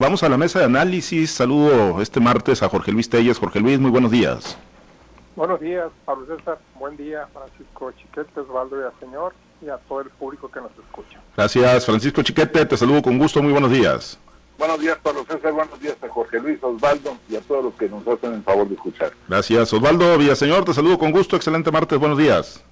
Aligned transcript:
Vamos 0.00 0.22
a 0.22 0.28
la 0.28 0.36
mesa 0.36 0.60
de 0.60 0.66
análisis. 0.66 1.32
Saludo 1.32 2.00
este 2.00 2.20
martes 2.20 2.62
a 2.62 2.68
Jorge 2.68 2.92
Luis 2.92 3.10
Telles. 3.10 3.36
Jorge 3.36 3.58
Luis, 3.58 3.80
muy 3.80 3.90
buenos 3.90 4.12
días. 4.12 4.56
Buenos 5.34 5.58
días, 5.58 5.88
Pablo 6.04 6.24
César. 6.24 6.56
Buen 6.78 6.96
día, 6.96 7.26
Francisco 7.32 7.90
Chiquete, 7.90 8.38
Osvaldo 8.38 8.80
y 8.80 8.84
al 8.84 8.92
señor 9.00 9.34
y 9.60 9.68
a 9.68 9.76
todo 9.88 10.02
el 10.02 10.10
público 10.10 10.48
que 10.52 10.60
nos 10.60 10.70
escucha. 10.70 11.20
Gracias, 11.36 11.84
Francisco 11.84 12.22
Chiquete. 12.22 12.64
Te 12.64 12.76
saludo 12.76 13.02
con 13.02 13.18
gusto. 13.18 13.42
Muy 13.42 13.50
buenos 13.50 13.72
días. 13.72 14.20
Buenos 14.56 14.78
días, 14.78 14.98
Pablo 15.02 15.24
César. 15.28 15.52
Buenos 15.52 15.80
días 15.80 15.96
a 16.00 16.08
Jorge 16.08 16.38
Luis, 16.38 16.62
Osvaldo 16.62 17.16
y 17.28 17.34
a 17.34 17.40
todos 17.40 17.64
los 17.64 17.74
que 17.74 17.88
nos 17.88 18.06
hacen 18.06 18.34
el 18.34 18.42
favor 18.44 18.68
de 18.68 18.76
escuchar. 18.76 19.10
Gracias, 19.26 19.72
Osvaldo 19.72 20.16
Villaseñor. 20.16 20.64
Te 20.64 20.74
saludo 20.74 20.96
con 20.96 21.10
gusto. 21.10 21.34
Excelente 21.34 21.72
martes. 21.72 21.98
Buenos 21.98 22.18
días. 22.18 22.64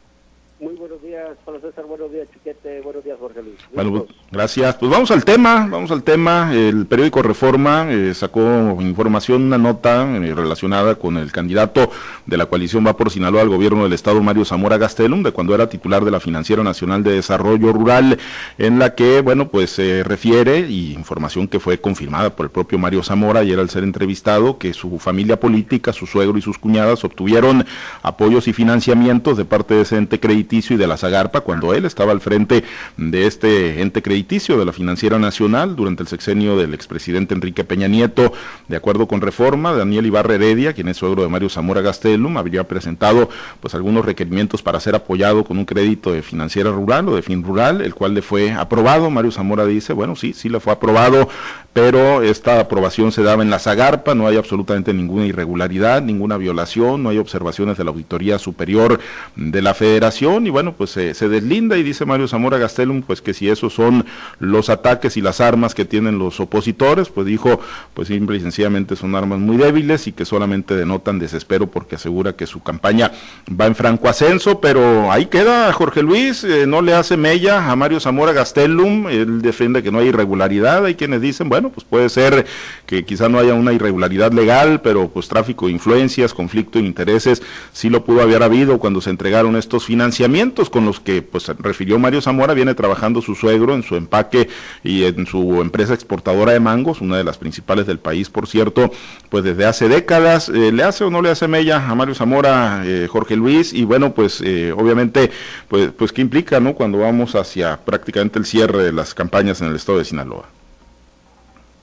Muy 0.58 0.74
buenos 0.74 1.02
días, 1.02 1.36
Pablo 1.44 1.60
César. 1.60 1.84
Buenos 1.84 2.10
días, 2.10 2.28
Chiquete. 2.32 2.80
Buenos 2.80 3.04
días, 3.04 3.18
Jorge 3.20 3.42
Luis. 3.42 3.58
Bueno, 3.74 4.06
gracias. 4.32 4.74
Pues 4.76 4.90
vamos 4.90 5.10
al 5.10 5.22
tema, 5.22 5.68
vamos 5.70 5.90
al 5.90 6.02
tema. 6.02 6.50
El 6.54 6.86
periódico 6.86 7.20
Reforma 7.20 7.86
eh, 7.90 8.14
sacó 8.14 8.40
información, 8.80 9.42
una 9.42 9.58
nota 9.58 10.08
eh, 10.16 10.34
relacionada 10.34 10.94
con 10.94 11.18
el 11.18 11.30
candidato 11.30 11.90
de 12.24 12.38
la 12.38 12.46
coalición 12.46 12.86
Va 12.86 12.96
por 12.96 13.10
Sinaloa 13.10 13.42
al 13.42 13.50
gobierno 13.50 13.82
del 13.82 13.92
estado, 13.92 14.22
Mario 14.22 14.46
Zamora 14.46 14.78
Gastelum, 14.78 15.22
de 15.22 15.32
cuando 15.32 15.54
era 15.54 15.68
titular 15.68 16.02
de 16.06 16.10
la 16.10 16.20
Financiera 16.20 16.62
Nacional 16.62 17.02
de 17.02 17.12
Desarrollo 17.12 17.74
Rural, 17.74 18.18
en 18.56 18.78
la 18.78 18.94
que, 18.94 19.20
bueno, 19.20 19.48
pues 19.48 19.72
se 19.72 20.04
refiere, 20.04 20.60
y 20.60 20.94
información 20.94 21.48
que 21.48 21.60
fue 21.60 21.78
confirmada 21.82 22.34
por 22.34 22.46
el 22.46 22.50
propio 22.50 22.78
Mario 22.78 23.02
Zamora 23.02 23.40
ayer 23.40 23.58
al 23.58 23.68
ser 23.68 23.84
entrevistado, 23.84 24.56
que 24.56 24.72
su 24.72 24.98
familia 25.00 25.38
política, 25.38 25.92
su 25.92 26.06
suegro 26.06 26.38
y 26.38 26.42
sus 26.42 26.56
cuñadas 26.56 27.04
obtuvieron 27.04 27.66
apoyos 28.02 28.48
y 28.48 28.54
financiamientos 28.54 29.36
de 29.36 29.44
parte 29.44 29.74
de 29.74 29.82
ese 29.82 29.98
ente 29.98 30.18
crediticio 30.18 30.46
y 30.56 30.76
de 30.76 30.86
la 30.86 30.96
Zagarpa 30.96 31.42
cuando 31.42 31.74
él 31.74 31.84
estaba 31.84 32.12
al 32.12 32.20
frente 32.22 32.64
de 32.96 33.26
este 33.26 33.82
ente 33.82 34.00
crediticio 34.00 34.56
de 34.58 34.64
la 34.64 34.72
Financiera 34.72 35.18
Nacional 35.18 35.76
durante 35.76 36.02
el 36.02 36.08
sexenio 36.08 36.56
del 36.56 36.72
expresidente 36.72 37.34
Enrique 37.34 37.62
Peña 37.62 37.88
Nieto. 37.88 38.32
De 38.68 38.76
acuerdo 38.76 39.06
con 39.06 39.20
reforma, 39.20 39.74
Daniel 39.74 40.06
Ibarra 40.06 40.34
Heredia, 40.34 40.72
quien 40.72 40.88
es 40.88 40.96
suegro 40.96 41.22
de 41.22 41.28
Mario 41.28 41.50
Zamora 41.50 41.82
Gastelum, 41.82 42.38
habría 42.38 42.64
presentado 42.64 43.28
pues 43.60 43.74
algunos 43.74 44.06
requerimientos 44.06 44.62
para 44.62 44.80
ser 44.80 44.94
apoyado 44.94 45.44
con 45.44 45.58
un 45.58 45.66
crédito 45.66 46.10
de 46.12 46.22
financiera 46.22 46.70
rural 46.70 47.06
o 47.10 47.16
de 47.16 47.22
fin 47.22 47.44
rural, 47.44 47.82
el 47.82 47.94
cual 47.94 48.14
le 48.14 48.22
fue 48.22 48.52
aprobado. 48.52 49.10
Mario 49.10 49.32
Zamora 49.32 49.66
dice, 49.66 49.92
bueno, 49.92 50.16
sí, 50.16 50.32
sí 50.32 50.48
le 50.48 50.58
fue 50.58 50.72
aprobado, 50.72 51.28
pero 51.74 52.22
esta 52.22 52.60
aprobación 52.60 53.12
se 53.12 53.22
daba 53.22 53.42
en 53.42 53.50
la 53.50 53.58
Zagarpa, 53.58 54.14
no 54.14 54.26
hay 54.26 54.38
absolutamente 54.38 54.94
ninguna 54.94 55.26
irregularidad, 55.26 56.00
ninguna 56.00 56.38
violación, 56.38 57.02
no 57.02 57.10
hay 57.10 57.18
observaciones 57.18 57.76
de 57.76 57.84
la 57.84 57.90
Auditoría 57.90 58.38
Superior 58.38 59.00
de 59.34 59.62
la 59.62 59.74
Federación 59.74 60.35
y 60.44 60.50
bueno, 60.50 60.72
pues 60.72 60.90
se 60.90 61.28
deslinda 61.28 61.76
y 61.78 61.82
dice 61.82 62.04
Mario 62.04 62.26
Zamora 62.26 62.58
Gastelum, 62.58 63.02
pues 63.02 63.22
que 63.22 63.32
si 63.32 63.48
esos 63.48 63.72
son 63.72 64.04
los 64.40 64.68
ataques 64.68 65.16
y 65.16 65.22
las 65.22 65.40
armas 65.40 65.74
que 65.74 65.84
tienen 65.84 66.18
los 66.18 66.40
opositores, 66.40 67.08
pues 67.08 67.26
dijo, 67.26 67.60
pues 67.94 68.08
simple 68.08 68.36
y 68.36 68.40
sencillamente 68.40 68.96
son 68.96 69.14
armas 69.14 69.38
muy 69.38 69.56
débiles 69.56 70.06
y 70.06 70.12
que 70.12 70.24
solamente 70.24 70.74
denotan 70.74 71.18
desespero 71.18 71.68
porque 71.68 71.94
asegura 71.94 72.34
que 72.34 72.46
su 72.46 72.62
campaña 72.62 73.12
va 73.48 73.66
en 73.66 73.74
franco 73.74 74.08
ascenso, 74.08 74.60
pero 74.60 75.10
ahí 75.12 75.26
queda 75.26 75.72
Jorge 75.72 76.02
Luis, 76.02 76.44
eh, 76.44 76.66
no 76.66 76.82
le 76.82 76.94
hace 76.94 77.16
mella 77.16 77.70
a 77.70 77.76
Mario 77.76 78.00
Zamora 78.00 78.32
Gastelum, 78.32 79.06
él 79.08 79.40
defiende 79.42 79.82
que 79.82 79.92
no 79.92 80.00
hay 80.00 80.08
irregularidad, 80.08 80.84
hay 80.84 80.96
quienes 80.96 81.20
dicen, 81.20 81.48
bueno, 81.48 81.70
pues 81.70 81.84
puede 81.84 82.08
ser 82.08 82.46
que 82.86 83.04
quizá 83.04 83.28
no 83.28 83.38
haya 83.38 83.54
una 83.54 83.72
irregularidad 83.72 84.32
legal, 84.32 84.80
pero 84.82 85.08
pues 85.08 85.28
tráfico 85.28 85.66
de 85.66 85.72
influencias, 85.72 86.34
conflicto 86.34 86.78
de 86.78 86.86
intereses, 86.86 87.42
sí 87.72 87.88
lo 87.88 88.04
pudo 88.04 88.22
haber 88.22 88.42
habido 88.42 88.78
cuando 88.78 89.00
se 89.00 89.10
entregaron 89.10 89.56
estos 89.56 89.86
financiamientos 89.86 90.25
con 90.70 90.84
los 90.84 90.98
que 90.98 91.22
pues 91.22 91.46
refirió 91.58 91.98
Mario 91.98 92.20
Zamora, 92.20 92.52
viene 92.52 92.74
trabajando 92.74 93.22
su 93.22 93.34
suegro 93.34 93.74
en 93.74 93.82
su 93.82 93.94
empaque 93.94 94.48
y 94.82 95.04
en 95.04 95.24
su 95.26 95.60
empresa 95.60 95.94
exportadora 95.94 96.52
de 96.52 96.60
mangos, 96.60 97.00
una 97.00 97.16
de 97.16 97.24
las 97.24 97.38
principales 97.38 97.86
del 97.86 97.98
país, 97.98 98.28
por 98.28 98.48
cierto, 98.48 98.90
pues 99.30 99.44
desde 99.44 99.64
hace 99.64 99.88
décadas. 99.88 100.48
Eh, 100.48 100.72
¿Le 100.72 100.82
hace 100.82 101.04
o 101.04 101.10
no 101.10 101.22
le 101.22 101.30
hace 101.30 101.46
mella 101.46 101.76
a 101.88 101.94
Mario 101.94 102.14
Zamora, 102.14 102.82
eh, 102.84 103.06
Jorge 103.08 103.36
Luis? 103.36 103.72
Y 103.72 103.84
bueno, 103.84 104.14
pues 104.14 104.40
eh, 104.40 104.72
obviamente, 104.72 105.30
pues, 105.68 105.92
pues 105.92 106.12
qué 106.12 106.22
implica, 106.22 106.58
¿no? 106.58 106.74
Cuando 106.74 106.98
vamos 106.98 107.36
hacia 107.36 107.76
prácticamente 107.76 108.38
el 108.38 108.46
cierre 108.46 108.82
de 108.82 108.92
las 108.92 109.14
campañas 109.14 109.60
en 109.60 109.68
el 109.68 109.76
estado 109.76 109.98
de 109.98 110.04
Sinaloa. 110.04 110.46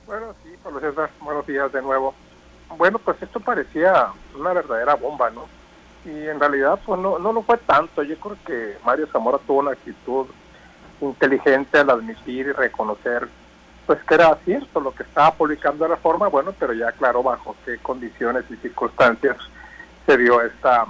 Bueno, 0.06 0.36
sí, 0.44 0.50
buenos 1.22 1.48
días 1.48 1.72
de 1.72 1.82
nuevo. 1.82 2.14
Bueno, 2.78 3.00
pues 3.00 3.22
esto 3.22 3.40
parecía 3.40 4.08
una 4.38 4.52
verdadera 4.52 4.96
bomba, 4.96 5.30
¿no? 5.30 5.63
Y 6.06 6.28
en 6.28 6.40
realidad 6.40 6.80
pues 6.86 7.00
no, 7.00 7.20
no 7.20 7.34
lo 7.34 7.44
fue 7.44 7.58
tanto. 7.58 8.04
Yo 8.04 8.18
creo 8.18 8.38
que 8.46 8.78
Mario 8.86 9.08
Zamora 9.08 9.38
tuvo 9.40 9.60
una 9.60 9.72
actitud 9.72 10.28
inteligente 11.02 11.80
al 11.80 11.90
admitir 11.90 12.48
y 12.48 12.52
reconocer 12.52 13.28
pues 13.86 14.02
que 14.04 14.14
era 14.14 14.38
cierto 14.46 14.80
lo 14.80 14.94
que 14.94 15.04
estaba 15.04 15.32
publicando 15.34 15.88
la 15.88 15.96
reforma, 15.96 16.28
bueno, 16.30 16.54
pero 16.58 16.74
ya 16.74 16.92
claro 16.94 17.22
bajo 17.22 17.56
qué 17.66 17.78
condiciones 17.80 18.46
y 18.50 18.56
circunstancias 18.56 19.36
se 20.06 20.18
dio 20.18 20.42
esta 20.42 20.86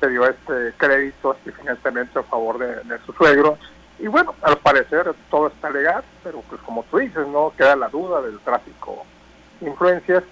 se 0.00 0.08
dio 0.08 0.26
este 0.26 0.74
crédito, 0.76 1.34
este 1.34 1.52
financiamiento 1.52 2.20
a 2.20 2.24
favor 2.24 2.58
de, 2.58 2.98
su 3.06 3.12
suegro. 3.12 3.58
Y 3.98 4.08
bueno, 4.08 4.34
al 4.42 4.58
parecer 4.58 5.12
todo 5.30 5.46
está 5.46 5.70
legal, 5.70 6.04
pero 6.22 6.42
pues 6.48 6.60
como 6.62 6.82
tú 6.84 6.98
dices, 6.98 7.26
no 7.28 7.52
queda 7.56 7.74
la 7.76 7.88
duda 7.88 8.20
del 8.20 8.38
tráfico 8.40 9.04
influencias 9.62 10.22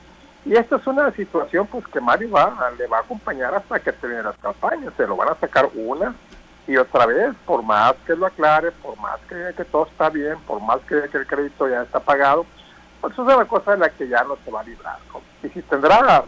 y 0.45 0.55
esta 0.55 0.77
es 0.77 0.87
una 0.87 1.11
situación 1.13 1.67
pues 1.67 1.87
que 1.89 2.01
Mario 2.01 2.31
va, 2.31 2.71
le 2.79 2.87
va 2.87 2.99
a 2.99 3.01
acompañar 3.01 3.55
hasta 3.55 3.81
que 3.81 3.93
termine 3.93 4.23
las 4.23 4.37
campañas. 4.37 4.93
Se 4.97 5.07
lo 5.07 5.17
van 5.17 5.31
a 5.31 5.37
sacar 5.37 5.71
una 5.75 6.15
y 6.67 6.77
otra 6.77 7.07
vez, 7.07 7.35
por 7.47 7.63
más 7.63 7.95
que 8.07 8.15
lo 8.15 8.27
aclare, 8.27 8.73
por 8.73 8.99
más 8.99 9.21
que, 9.29 9.55
que 9.57 9.65
todo 9.65 9.87
está 9.87 10.11
bien, 10.11 10.37
por 10.47 10.61
más 10.61 10.81
que, 10.83 10.97
el 10.97 11.27
crédito 11.27 11.69
ya 11.69 11.83
está 11.83 12.01
pagado, 12.01 12.47
pues 13.01 13.13
eso 13.13 13.29
es 13.29 13.37
una 13.37 13.45
cosa 13.47 13.73
de 13.73 13.79
la 13.79 13.91
que 13.91 14.09
ya 14.09 14.23
no 14.25 14.37
se 14.45 14.51
va 14.51 14.61
a 14.61 14.65
librar. 14.65 14.99
Y 15.43 15.49
si 15.49 15.63
tendrá 15.63 16.25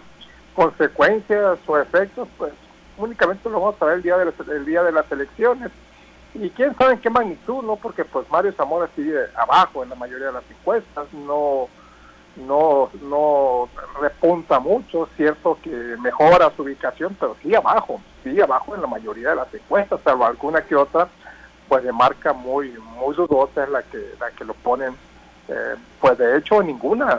consecuencias 0.54 1.58
o 1.66 1.78
efectos, 1.78 2.28
pues 2.38 2.52
únicamente 2.98 3.48
lo 3.48 3.60
vamos 3.60 3.80
a 3.80 3.86
ver 3.86 3.96
el 3.96 4.02
día 4.02 4.16
de 4.16 4.24
las, 4.26 4.34
el 4.48 4.64
día 4.64 4.82
de 4.82 4.92
las 4.92 5.10
elecciones. 5.10 5.70
Y 6.34 6.50
quién 6.50 6.76
sabe 6.76 6.94
en 6.94 7.00
qué 7.00 7.08
magnitud, 7.08 7.62
¿no? 7.62 7.76
Porque 7.76 8.04
pues 8.04 8.28
Mario 8.30 8.52
Zamora 8.52 8.88
sigue 8.94 9.18
abajo 9.36 9.82
en 9.82 9.88
la 9.88 9.94
mayoría 9.94 10.26
de 10.26 10.32
las 10.32 10.50
encuestas, 10.50 11.10
no 11.14 11.68
no, 12.36 12.90
no 13.02 13.68
repunta 14.00 14.60
mucho, 14.60 15.08
cierto 15.16 15.58
que 15.62 15.70
mejora 15.70 16.52
su 16.54 16.62
ubicación, 16.62 17.16
pero 17.18 17.36
sigue 17.42 17.56
abajo, 17.56 18.00
sigue 18.22 18.42
abajo 18.42 18.74
en 18.74 18.82
la 18.82 18.86
mayoría 18.86 19.30
de 19.30 19.36
las 19.36 19.52
encuestas, 19.54 20.00
salvo 20.04 20.26
alguna 20.26 20.62
que 20.62 20.76
otra, 20.76 21.08
pues 21.68 21.82
de 21.82 21.92
marca 21.92 22.32
muy, 22.32 22.70
muy 22.96 23.14
dudosa 23.14 23.64
es 23.64 23.70
la 23.70 23.82
que, 23.82 23.98
la 24.20 24.30
que 24.30 24.44
lo 24.44 24.54
ponen, 24.54 24.94
eh, 25.48 25.74
pues 26.00 26.18
de 26.18 26.36
hecho 26.38 26.62
ninguna, 26.62 27.18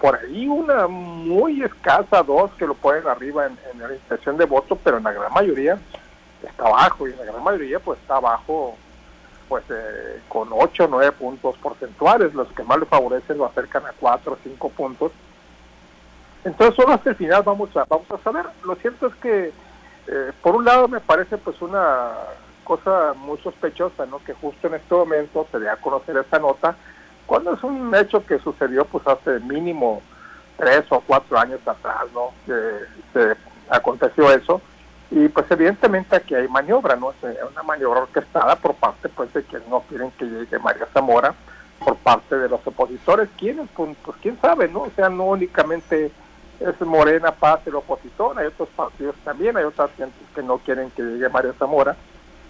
por 0.00 0.16
ahí 0.16 0.48
una 0.48 0.88
muy 0.88 1.62
escasa, 1.62 2.22
dos 2.22 2.50
que 2.58 2.66
lo 2.66 2.74
ponen 2.74 3.06
arriba 3.06 3.46
en, 3.46 3.58
en 3.72 3.88
la 3.88 3.94
intención 3.94 4.36
de 4.36 4.44
voto, 4.44 4.76
pero 4.82 4.98
en 4.98 5.04
la 5.04 5.12
gran 5.12 5.32
mayoría 5.32 5.78
está 6.42 6.66
abajo, 6.66 7.06
y 7.06 7.12
en 7.12 7.18
la 7.18 7.24
gran 7.26 7.44
mayoría 7.44 7.78
pues 7.78 7.98
está 8.00 8.16
abajo 8.16 8.76
pues 9.52 9.64
eh, 9.68 10.22
con 10.30 10.48
8 10.50 10.84
o 10.84 10.88
9 10.88 11.12
puntos 11.12 11.58
porcentuales, 11.58 12.32
los 12.32 12.48
que 12.52 12.62
más 12.62 12.80
le 12.80 12.86
favorecen 12.86 13.36
lo 13.36 13.44
acercan 13.44 13.84
a 13.84 13.92
4 14.00 14.32
o 14.32 14.38
5 14.42 14.68
puntos. 14.70 15.12
Entonces 16.42 16.74
solo 16.74 16.94
hasta 16.94 17.10
el 17.10 17.16
final 17.16 17.42
vamos 17.42 17.68
a, 17.76 17.84
vamos 17.84 18.10
a 18.10 18.16
saber. 18.24 18.46
Lo 18.64 18.76
cierto 18.76 19.08
es 19.08 19.14
que, 19.16 19.52
eh, 20.06 20.32
por 20.40 20.56
un 20.56 20.64
lado 20.64 20.88
me 20.88 21.00
parece 21.00 21.36
pues 21.36 21.60
una 21.60 22.12
cosa 22.64 23.12
muy 23.14 23.36
sospechosa, 23.40 24.06
¿no? 24.06 24.24
Que 24.24 24.32
justo 24.32 24.68
en 24.68 24.74
este 24.76 24.94
momento 24.94 25.46
se 25.52 25.58
dé 25.58 25.68
a 25.68 25.76
conocer 25.76 26.16
esta 26.16 26.38
nota, 26.38 26.74
cuando 27.26 27.52
es 27.52 27.62
un 27.62 27.94
hecho 27.94 28.24
que 28.24 28.38
sucedió 28.38 28.86
pues 28.86 29.06
hace 29.06 29.38
mínimo 29.40 30.00
3 30.56 30.86
o 30.92 31.00
4 31.00 31.38
años 31.38 31.60
atrás, 31.68 32.04
¿no? 32.14 32.30
Que 32.46 32.86
se 33.12 33.36
aconteció 33.68 34.32
eso 34.32 34.62
y 35.14 35.28
pues 35.28 35.44
evidentemente 35.50 36.16
aquí 36.16 36.34
hay 36.34 36.48
maniobra, 36.48 36.96
¿no? 36.96 37.10
Es 37.10 37.16
una 37.50 37.62
maniobra 37.62 38.00
orquestada 38.00 38.56
por 38.56 38.74
parte 38.74 39.10
pues 39.10 39.30
de 39.34 39.42
quienes 39.42 39.68
no 39.68 39.80
quieren 39.82 40.10
que 40.12 40.24
llegue 40.24 40.58
María 40.58 40.86
Zamora, 40.94 41.34
por 41.84 41.96
parte 41.96 42.38
de 42.38 42.48
los 42.48 42.66
opositores. 42.66 43.28
¿Quiénes? 43.38 43.68
Pues, 43.74 43.94
pues 44.02 44.16
quién 44.22 44.40
sabe, 44.40 44.68
¿no? 44.68 44.82
O 44.82 44.90
sea, 44.96 45.10
no 45.10 45.24
únicamente 45.24 46.10
es 46.60 46.80
Morena 46.80 47.32
Paz 47.32 47.60
el 47.66 47.74
opositor, 47.74 48.38
hay 48.38 48.46
otros 48.46 48.70
partidos 48.74 49.16
también, 49.24 49.56
hay 49.56 49.64
otras 49.64 49.90
gentes 49.96 50.22
que 50.34 50.42
no 50.42 50.58
quieren 50.58 50.90
que 50.92 51.02
llegue 51.02 51.28
María 51.28 51.52
Zamora. 51.58 51.94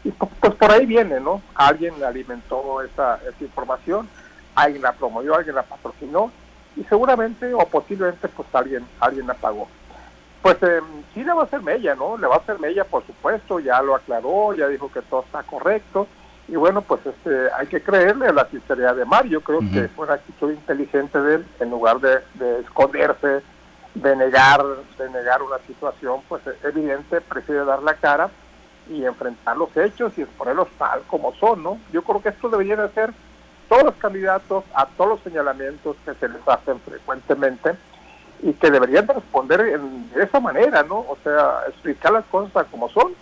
Y 0.04 0.12
pues, 0.12 0.31
pues 0.38 0.54
por 0.54 0.70
ahí 0.70 0.87
viene, 0.87 1.19
¿no? 1.19 1.42
Alguien 1.56 1.94
alimentó 2.04 2.81
esa, 2.82 3.16
esa 3.16 3.42
información, 3.42 4.08
alguien 4.54 4.82
la 4.82 4.92
promovió, 4.92 5.34
alguien 5.34 5.56
la 5.56 5.62
patrocinó 5.64 6.31
y 6.76 6.84
seguramente 6.84 7.52
o 7.54 7.66
posiblemente 7.66 8.28
pues 8.28 8.48
alguien, 8.52 8.87
alguien 9.00 9.26
la 9.26 9.34
pagó. 9.34 9.66
Pues 10.42 10.56
eh, 10.62 10.80
sí 11.14 11.22
le 11.22 11.32
va 11.32 11.42
a 11.42 11.44
hacer 11.44 11.62
mella, 11.62 11.94
¿no? 11.94 12.18
Le 12.18 12.26
va 12.26 12.34
a 12.34 12.38
hacer 12.38 12.58
mella, 12.58 12.84
por 12.84 13.06
supuesto, 13.06 13.60
ya 13.60 13.80
lo 13.80 13.94
aclaró, 13.94 14.52
ya 14.54 14.66
dijo 14.66 14.90
que 14.90 15.00
todo 15.02 15.22
está 15.22 15.44
correcto. 15.44 16.08
Y 16.48 16.56
bueno, 16.56 16.82
pues 16.82 17.00
este, 17.06 17.48
hay 17.56 17.68
que 17.68 17.80
creerle 17.80 18.26
a 18.26 18.32
la 18.32 18.48
sinceridad 18.48 18.96
de 18.96 19.04
Mario. 19.04 19.40
Creo 19.40 19.60
que 19.60 19.88
fue 19.88 20.06
una 20.06 20.14
actitud 20.14 20.50
inteligente 20.50 21.20
de 21.20 21.36
él, 21.36 21.46
en 21.60 21.70
lugar 21.70 22.00
de, 22.00 22.60
esconderse, 22.60 23.40
de 23.94 24.16
negar, 24.16 24.64
de 24.98 25.10
negar 25.10 25.42
una 25.42 25.58
situación, 25.66 26.20
pues 26.28 26.42
evidente, 26.64 27.20
prefiere 27.20 27.64
dar 27.64 27.82
la 27.82 27.94
cara 27.94 28.28
y 28.90 29.04
enfrentar 29.04 29.56
los 29.56 29.74
hechos 29.76 30.12
y 30.18 30.22
exponerlos 30.22 30.68
tal 30.76 31.02
como 31.02 31.32
son, 31.34 31.62
¿no? 31.62 31.78
Yo 31.92 32.02
creo 32.02 32.20
que 32.20 32.30
esto 32.30 32.48
debería 32.48 32.74
de 32.74 32.88
ser 32.88 33.12
todos 33.68 33.84
los 33.84 33.94
candidatos 33.94 34.64
a 34.74 34.86
todos 34.86 35.10
los 35.10 35.20
señalamientos 35.20 35.96
que 36.04 36.14
se 36.14 36.28
les 36.28 36.46
hacen 36.48 36.80
frecuentemente 36.80 37.76
y 38.42 38.52
que 38.54 38.70
deberían 38.70 39.06
responder 39.06 39.80
de 39.80 40.22
esa 40.22 40.40
manera, 40.40 40.82
¿no? 40.82 40.98
O 40.98 41.16
sea, 41.22 41.60
explicar 41.68 42.12
las 42.12 42.24
cosas 42.26 42.66
como 42.70 42.88
son, 42.88 43.14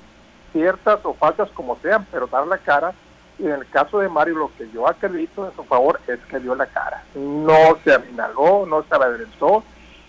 ciertas 0.53 0.99
o 1.05 1.13
falsas 1.15 1.51
como 1.51 1.79
sean, 1.83 2.07
pero 2.11 2.27
dar 2.27 2.47
la 2.47 2.59
cara. 2.59 2.93
Y 3.39 3.45
en 3.45 3.53
el 3.53 3.69
caso 3.69 4.01
de 4.01 4.09
Mario, 4.09 4.37
lo 4.37 4.51
que 4.57 4.69
yo 4.71 4.89
acredito 4.89 5.47
en 5.47 5.55
su 5.55 5.63
favor 5.65 6.01
es 6.07 6.19
que 6.21 6.41
dio 6.41 6.55
la 6.55 6.67
cara. 6.67 7.05
No 7.15 7.79
se 7.85 7.95
aminaló, 7.95 8.67
no 8.67 8.83
se 8.83 8.95
avergonzó 8.95 9.63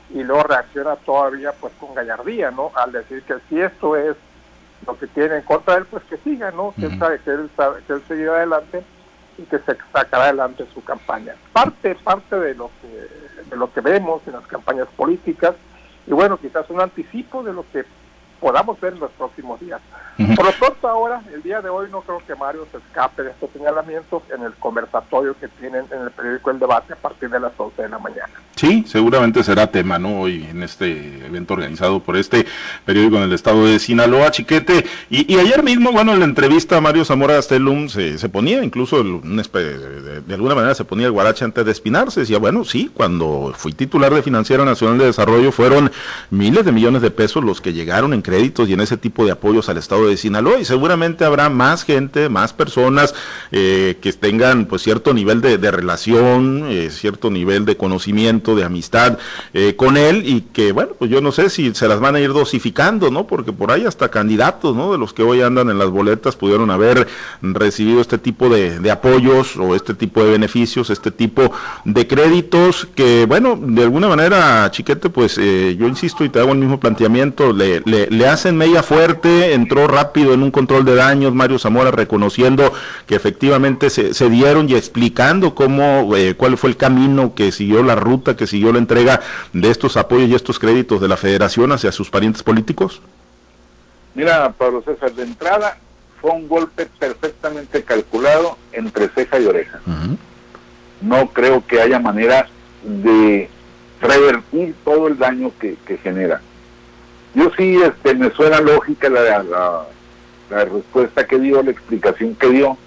y 0.10 0.24
luego 0.24 0.44
reacciona 0.44 0.96
todavía 0.98 1.54
pues 1.54 1.74
con 1.80 1.94
gallardía, 1.94 2.52
¿no? 2.52 2.72
Al 2.76 2.92
decir 2.92 3.24
que 3.24 3.36
si 3.50 3.60
esto 3.60 3.96
es 3.96 4.16
lo 4.86 4.98
que 4.98 5.08
tiene 5.08 5.38
en 5.38 5.42
contra 5.44 5.76
de 5.76 5.82
él, 5.82 5.88
pues 5.90 6.04
que 6.06 6.18
siga, 6.18 6.52
¿no? 6.52 6.74
Que 6.78 6.86
él 6.88 7.00
sabe 7.00 7.20
que 7.20 7.32
él, 7.32 7.50
sabe, 7.56 7.82
que 7.86 7.94
él 7.94 8.04
seguirá 8.08 8.36
adelante 8.36 8.84
que 9.46 9.60
se 9.60 9.78
sacará 9.92 10.26
adelante 10.26 10.66
su 10.74 10.84
campaña. 10.84 11.36
Parte, 11.54 11.96
parte 11.96 12.40
de 12.40 12.56
lo 12.56 12.70
que, 12.82 13.46
de 13.50 13.56
lo 13.56 13.72
que 13.72 13.82
vemos 13.82 14.22
en 14.28 14.34
las 14.34 14.48
campañas 14.48 14.88
políticas 14.96 15.56
y 16.08 16.12
bueno, 16.12 16.38
quizás 16.38 16.70
un 16.70 16.82
anticipo 16.82 17.44
de 17.44 17.54
lo 17.54 17.66
que 17.72 17.86
podamos 18.42 18.82
ver 18.82 18.94
en 18.94 19.00
los 19.00 19.12
próximos 19.12 19.60
días. 19.62 19.80
Por 20.36 20.46
lo 20.46 20.52
pronto 20.52 20.88
ahora, 20.88 21.22
el 21.34 21.42
día 21.42 21.62
de 21.62 21.70
hoy, 21.70 21.88
no 21.92 22.02
creo 22.02 22.22
que 22.26 22.36
Mario 22.36 22.68
se 22.72 22.78
escape 22.78 23.24
de 23.24 23.32
estos 23.32 23.50
señalamientos 23.54 24.24
en 24.36 24.44
el 24.44 24.54
conversatorio 24.54 25.36
que 25.40 25.48
tienen 25.48 25.86
en 25.92 26.02
el 26.02 26.12
periódico 26.12 26.52
El 26.52 26.60
Debate 26.60 26.94
a 26.94 26.96
partir 26.96 27.30
de 27.30 27.40
las 27.40 27.54
11 27.56 27.82
de 27.82 27.90
la 27.90 28.00
mañana. 28.00 28.34
Sí, 28.56 28.84
seguramente 28.86 29.44
será 29.44 29.68
tema, 29.68 29.98
¿no? 29.98 30.22
Hoy 30.22 30.46
en 30.50 30.62
este 30.62 31.26
evento 31.26 31.54
organizado 31.54 32.00
por 32.02 32.18
este 32.18 32.46
periódico 32.86 33.18
en 33.18 33.24
el 33.24 33.34
estado 33.34 33.66
de 33.66 33.80
Sinaloa, 33.80 34.32
Chiquete. 34.32 34.86
Y, 35.10 35.38
ayer 35.40 35.64
mismo, 35.64 35.92
bueno, 35.92 36.14
en 36.14 36.20
la 36.20 36.26
entrevista 36.26 36.78
a 36.78 36.82
Mario 36.82 37.06
Zamora 37.06 37.36
Gastelum 37.36 37.88
se, 37.90 38.18
se 38.18 38.30
ponía, 38.30 38.64
incluso 38.64 39.04
de, 39.04 40.22
de, 40.22 40.34
alguna 40.34 40.56
manera 40.56 40.76
se 40.76 40.86
ponía 40.86 41.08
el 41.08 41.12
guarache 41.12 41.46
antes 41.46 41.66
de 41.66 41.72
espinarse. 41.72 42.22
Decía, 42.22 42.38
bueno, 42.38 42.64
sí, 42.64 42.92
cuando 42.94 43.54
fui 43.56 43.74
titular 43.74 44.14
de 44.14 44.22
Financiera 44.22 44.66
Nacional 44.66 44.98
de 44.98 45.06
Desarrollo 45.06 45.52
fueron 45.52 45.92
miles 46.30 46.66
de 46.66 46.72
millones 46.72 47.02
de 47.02 47.12
pesos 47.12 47.44
los 47.44 47.62
que 47.62 47.74
llegaron 47.74 48.14
en 48.14 48.22
créditos 48.32 48.70
y 48.70 48.74
en 48.74 48.80
ese 48.80 48.96
tipo 48.96 49.26
de 49.26 49.32
apoyos 49.32 49.68
al 49.68 49.78
estado 49.78 50.08
de 50.08 50.16
Sinaloa 50.16 50.58
y 50.58 50.64
seguramente 50.64 51.26
habrá 51.26 51.50
más 51.50 51.84
gente, 51.84 52.30
más 52.30 52.54
personas 52.54 53.14
eh, 53.52 53.98
que 54.00 54.14
tengan 54.14 54.68
pues 54.68 54.84
cierto 54.84 55.14
nivel 55.14 55.42
de, 55.42 55.72
relación, 55.72 56.66
eh, 56.70 56.90
cierto 56.92 57.30
nivel 57.30 57.66
de 57.66 57.76
conocimiento, 57.76 58.56
de 58.56 58.64
amistad 58.64 59.18
eh, 59.54 59.76
con 59.76 59.98
él 59.98 60.24
y 60.26 60.42
que 60.54 60.72
bueno, 60.72 60.94
pues 60.98 61.12
yo 61.12 61.20
no 61.20 61.34
sé 61.34 61.50
si 61.50 61.76
se 61.76 61.90
las 61.90 62.00
van 62.00 62.16
a 62.16 62.22
ir 62.22 62.32
dosificando, 62.32 63.12
¿no? 63.12 63.28
Porque 63.28 63.52
por 63.52 63.70
ahí 63.70 63.86
hasta 63.86 64.10
candidatos, 64.10 64.78
¿no? 64.78 64.94
De 64.94 64.98
los 64.98 65.12
que 65.12 65.24
hoy 65.24 65.42
andan 65.42 65.70
en 65.70 65.78
las 65.78 65.90
boletas 65.90 66.38
pudieron 66.38 66.72
haber 66.72 67.08
recibido 67.42 68.00
este 68.00 68.18
tipo 68.18 68.48
de, 68.48 68.90
apoyos 68.92 69.58
o 69.58 69.76
este 69.76 69.94
tipo 69.94 70.24
de 70.24 70.32
beneficios, 70.32 70.90
este 70.90 71.12
tipo 71.12 71.52
de 71.84 72.08
créditos 72.08 72.88
que 72.96 73.26
bueno, 73.26 73.60
de 73.62 73.84
alguna 73.84 74.08
manera, 74.08 74.70
Chiquete, 74.72 75.10
pues 75.10 75.36
yo 75.36 75.88
insisto 75.88 76.24
y 76.24 76.30
te 76.30 76.40
hago 76.40 76.54
el 76.54 76.60
mismo 76.60 76.80
planteamiento, 76.80 77.52
le, 77.52 77.82
le 77.86 78.21
le 78.21 78.21
hacen 78.28 78.58
media 78.58 78.84
fuerte, 78.84 79.54
entró 79.54 79.88
rápido 79.88 80.34
en 80.34 80.44
un 80.44 80.52
control 80.52 80.86
de 80.86 80.96
daños, 80.96 81.34
Mario 81.34 81.60
Zamora 81.60 81.92
reconociendo 81.92 82.74
que 83.08 83.16
efectivamente 83.16 83.90
se, 83.90 84.14
se 84.14 84.30
dieron 84.30 84.70
y 84.70 84.76
explicando 84.76 85.56
cómo, 85.56 86.16
eh, 86.16 86.36
cuál 86.36 86.58
fue 86.58 86.70
el 86.72 86.78
camino 86.78 87.34
que 87.36 87.52
siguió 87.52 87.84
la 87.84 87.96
ruta, 87.96 88.36
que 88.36 88.48
siguió 88.48 88.74
la 88.74 88.80
entrega 88.80 89.22
de 89.54 89.70
estos 89.70 89.98
apoyos 89.98 90.30
y 90.30 90.36
estos 90.36 90.60
créditos 90.60 91.00
de 91.00 91.08
la 91.08 91.18
federación 91.18 91.72
hacia 91.72 91.92
sus 91.92 92.10
parientes 92.10 92.44
políticos? 92.44 93.02
Mira, 94.14 94.52
Pablo 94.52 94.84
César, 94.84 95.14
de 95.14 95.24
entrada 95.24 95.78
fue 96.20 96.32
un 96.32 96.48
golpe 96.48 96.88
perfectamente 97.00 97.84
calculado 97.84 98.58
entre 98.72 99.08
ceja 99.10 99.40
y 99.40 99.46
oreja. 99.46 99.80
No 101.02 101.30
creo 101.30 101.66
que 101.66 101.82
haya 101.82 102.00
manera 102.00 102.48
de 102.84 103.50
revertir 104.02 104.76
todo 104.84 105.08
el 105.08 105.18
daño 105.18 105.52
que 105.60 105.98
genera. 106.04 106.42
Yo 107.34 107.50
sí, 107.58 107.78
este, 107.82 108.14
me 108.16 108.30
suena 108.32 108.60
lógica 108.60 109.10
la, 109.10 109.44
la, 110.50 110.66
respuesta 110.66 111.26
que 111.26 111.40
dio, 111.40 111.64
la 111.64 111.72
explicación 111.72 112.36
que 112.36 112.50
dio. 112.50 112.78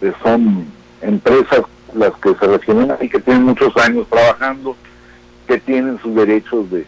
Que 0.00 0.12
son 0.22 0.66
empresas 1.00 1.62
las 1.94 2.12
que 2.14 2.34
se 2.34 2.46
refieren 2.46 2.92
y 3.00 3.08
que 3.08 3.20
tienen 3.20 3.44
muchos 3.44 3.74
años 3.76 4.06
trabajando, 4.08 4.76
que 5.46 5.58
tienen 5.60 5.98
sus 6.00 6.14
derechos 6.14 6.70
de, 6.70 6.84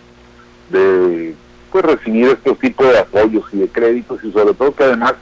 de 0.70 1.35
pues, 1.73 1.85
recibir 1.85 2.29
estos 2.29 2.58
tipos 2.58 2.87
de 2.87 2.99
apoyos 2.99 3.44
y 3.52 3.58
de 3.58 3.69
créditos 3.69 4.23
y 4.25 4.32
sobre 4.32 4.55
todo 4.55 4.75
que 4.75 4.85
además, 4.85 5.14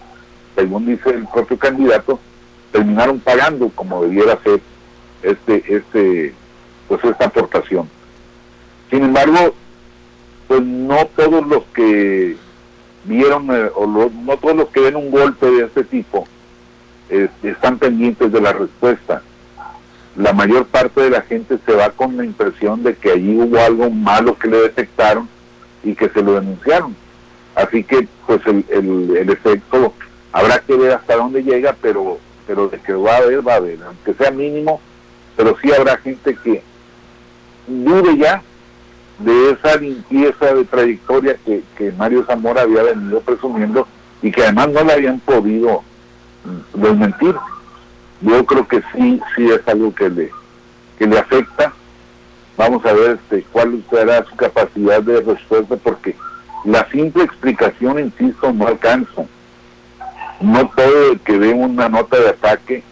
según 0.54 0.86
dice 0.86 1.10
el 1.10 1.26
propio 1.26 1.58
candidato, 1.58 2.18
terminaron 2.72 3.20
pagando 3.20 3.68
como 3.70 4.02
debiera 4.02 4.38
ser 4.42 4.60
este, 5.22 5.64
este, 5.68 6.34
pues 6.88 7.04
esta 7.04 7.26
aportación. 7.26 7.88
Sin 8.90 9.04
embargo, 9.04 9.54
pues 10.48 10.62
no 10.62 11.06
todos 11.16 11.46
los 11.46 11.64
que 11.74 12.36
vieron 13.04 13.50
eh, 13.50 13.70
o 13.74 13.86
no 13.86 14.36
todos 14.36 14.56
los 14.56 14.68
que 14.68 14.80
ven 14.80 14.96
un 14.96 15.10
golpe 15.10 15.46
de 15.50 15.64
este 15.64 15.84
tipo 15.84 16.26
están 17.42 17.78
pendientes 17.78 18.32
de 18.32 18.40
la 18.40 18.52
respuesta. 18.52 19.22
La 20.16 20.32
mayor 20.32 20.66
parte 20.66 21.02
de 21.02 21.10
la 21.10 21.22
gente 21.22 21.58
se 21.64 21.72
va 21.72 21.90
con 21.90 22.16
la 22.16 22.24
impresión 22.24 22.82
de 22.82 22.94
que 22.94 23.12
allí 23.12 23.36
hubo 23.36 23.58
algo 23.58 23.90
malo 23.90 24.36
que 24.38 24.48
le 24.48 24.58
detectaron 24.62 25.28
y 25.84 25.94
que 25.94 26.08
se 26.08 26.22
lo 26.22 26.34
denunciaron. 26.34 26.96
Así 27.54 27.84
que 27.84 28.08
pues 28.26 28.40
el, 28.46 28.64
el, 28.70 29.30
efecto 29.30 29.94
habrá 30.32 30.58
que 30.60 30.74
ver 30.74 30.92
hasta 30.92 31.16
dónde 31.16 31.42
llega, 31.42 31.76
pero 31.80 32.18
pero 32.46 32.68
de 32.68 32.78
que 32.78 32.92
va 32.92 33.14
a 33.14 33.18
haber, 33.18 33.46
va 33.46 33.54
a 33.54 33.56
haber, 33.56 33.78
aunque 33.82 34.14
sea 34.14 34.30
mínimo, 34.30 34.80
pero 35.36 35.56
sí 35.60 35.72
habrá 35.72 35.96
gente 35.98 36.36
que 36.36 36.62
dude 37.66 38.16
ya 38.16 38.42
de 39.18 39.52
esa 39.52 39.76
limpieza 39.76 40.54
de 40.54 40.64
trayectoria 40.64 41.36
que, 41.44 41.62
que 41.76 41.92
Mario 41.92 42.24
Zamora 42.26 42.62
había 42.62 42.82
venido 42.82 43.20
presumiendo 43.20 43.86
y 44.22 44.30
que 44.30 44.42
además 44.42 44.70
no 44.70 44.84
le 44.84 44.92
habían 44.92 45.20
podido 45.20 45.82
mm, 46.44 46.80
desmentir. 46.80 47.34
Yo 48.20 48.44
creo 48.44 48.66
que 48.68 48.82
sí, 48.94 49.20
sí 49.34 49.48
es 49.50 49.66
algo 49.66 49.94
que 49.94 50.08
le, 50.08 50.30
que 50.98 51.06
le 51.06 51.18
afecta. 51.18 51.72
Vamos 52.56 52.84
a 52.86 52.92
ver 52.92 53.18
este, 53.22 53.46
cuál 53.52 53.82
será 53.90 54.24
su 54.24 54.36
capacidad 54.36 55.02
de 55.02 55.20
respuesta, 55.20 55.76
porque 55.76 56.16
la 56.64 56.88
simple 56.90 57.24
explicación, 57.24 57.98
insisto, 57.98 58.52
no 58.52 58.66
alcanza. 58.66 59.24
No 60.40 60.68
todo 60.74 61.12
el 61.12 61.20
que 61.20 61.38
ve 61.38 61.52
una 61.52 61.88
nota 61.88 62.18
de 62.18 62.28
ataque 62.30 62.82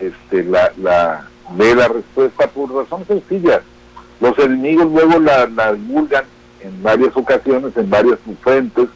este, 0.00 0.44
la, 0.44 0.72
la, 0.76 1.28
ve 1.52 1.74
la 1.74 1.88
respuesta 1.88 2.46
por 2.48 2.74
razones 2.74 3.06
sencillas 3.06 3.62
los 4.20 4.38
enemigos 4.38 4.90
luego 4.92 5.18
la, 5.18 5.72
divulgan 5.72 6.24
en 6.60 6.82
varias 6.82 7.16
ocasiones, 7.16 7.76
en 7.76 7.90
varias 7.90 8.18
fuentes, 8.42 8.88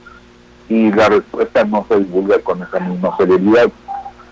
y 0.69 0.91
la 0.93 1.09
respuesta 1.09 1.65
no 1.65 1.85
se 1.89 1.99
divulga 1.99 2.39
con 2.41 2.63
esa 2.63 2.81
misma 2.81 3.17
celeridad. 3.17 3.71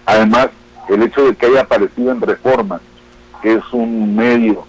Además, 0.05 0.49
el 0.89 1.03
hecho 1.03 1.27
de 1.27 1.35
que 1.35 1.47
haya 1.47 1.63
aparecido 1.63 2.13
en 2.13 2.21
Reforma, 2.21 2.81
que 3.43 3.55
es 3.55 3.65
un 3.73 4.15
medio 4.15 4.65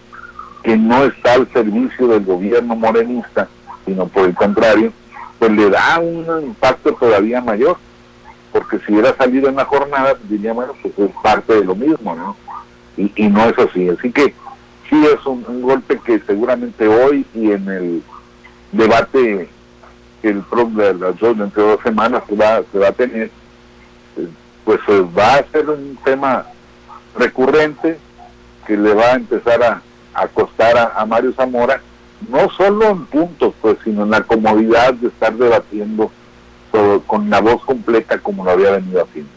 que 0.63 0.75
no 0.75 1.03
está 1.03 1.33
al 1.33 1.51
servicio 1.53 2.07
del 2.07 2.25
gobierno 2.25 2.75
morenista, 2.75 3.47
sino 3.85 4.07
por 4.07 4.25
el 4.25 4.35
contrario, 4.35 4.91
pues 5.39 5.51
le 5.51 5.69
da 5.69 5.99
un 5.99 6.25
impacto 6.47 6.93
todavía 6.93 7.41
mayor, 7.41 7.77
porque 8.51 8.79
si 8.79 8.93
hubiera 8.93 9.15
salido 9.15 9.49
en 9.49 9.55
la 9.55 9.65
jornada, 9.65 10.15
diría, 10.27 10.53
bueno, 10.53 10.73
pues 10.81 10.97
es 10.97 11.15
parte 11.21 11.53
de 11.53 11.63
lo 11.63 11.75
mismo, 11.75 12.15
¿no? 12.15 12.35
Y 12.97 13.27
no 13.27 13.45
es 13.45 13.57
así. 13.59 13.87
Así 13.89 14.11
que 14.11 14.33
sí 14.89 15.05
es 15.05 15.25
un, 15.25 15.61
golpe 15.61 15.99
que 16.05 16.19
seguramente 16.19 16.87
hoy 16.87 17.25
y 17.33 17.51
en 17.51 17.67
el 17.69 18.03
debate 18.71 19.49
el 20.23 20.43
de 20.75 20.93
dos, 20.93 21.39
entre 21.39 21.63
dos 21.63 21.79
semanas 21.83 22.23
se 22.27 22.35
va, 22.35 22.61
se 22.71 22.79
va 22.79 22.89
a 22.89 22.91
tener, 22.91 23.31
eh, 24.17 24.27
pues 24.65 24.79
eh, 24.87 25.05
va 25.17 25.35
a 25.35 25.43
ser 25.51 25.69
un 25.69 25.97
tema 26.03 26.45
recurrente 27.17 27.97
que 28.65 28.75
le 28.75 28.93
va 28.93 29.05
a 29.05 29.15
empezar 29.15 29.63
a, 29.63 29.81
a 30.13 30.27
costar 30.27 30.77
a, 30.77 30.93
a 30.97 31.05
Mario 31.05 31.33
Zamora, 31.33 31.81
no 32.27 32.49
solo 32.49 32.89
en 32.89 33.05
puntos, 33.05 33.53
pues, 33.61 33.77
sino 33.83 34.03
en 34.03 34.11
la 34.11 34.23
comodidad 34.23 34.93
de 34.95 35.07
estar 35.07 35.33
debatiendo 35.33 36.11
con 37.05 37.29
la 37.29 37.41
voz 37.41 37.63
completa 37.63 38.19
como 38.19 38.43
lo 38.43 38.51
había 38.51 38.71
venido 38.71 39.03
haciendo. 39.03 39.31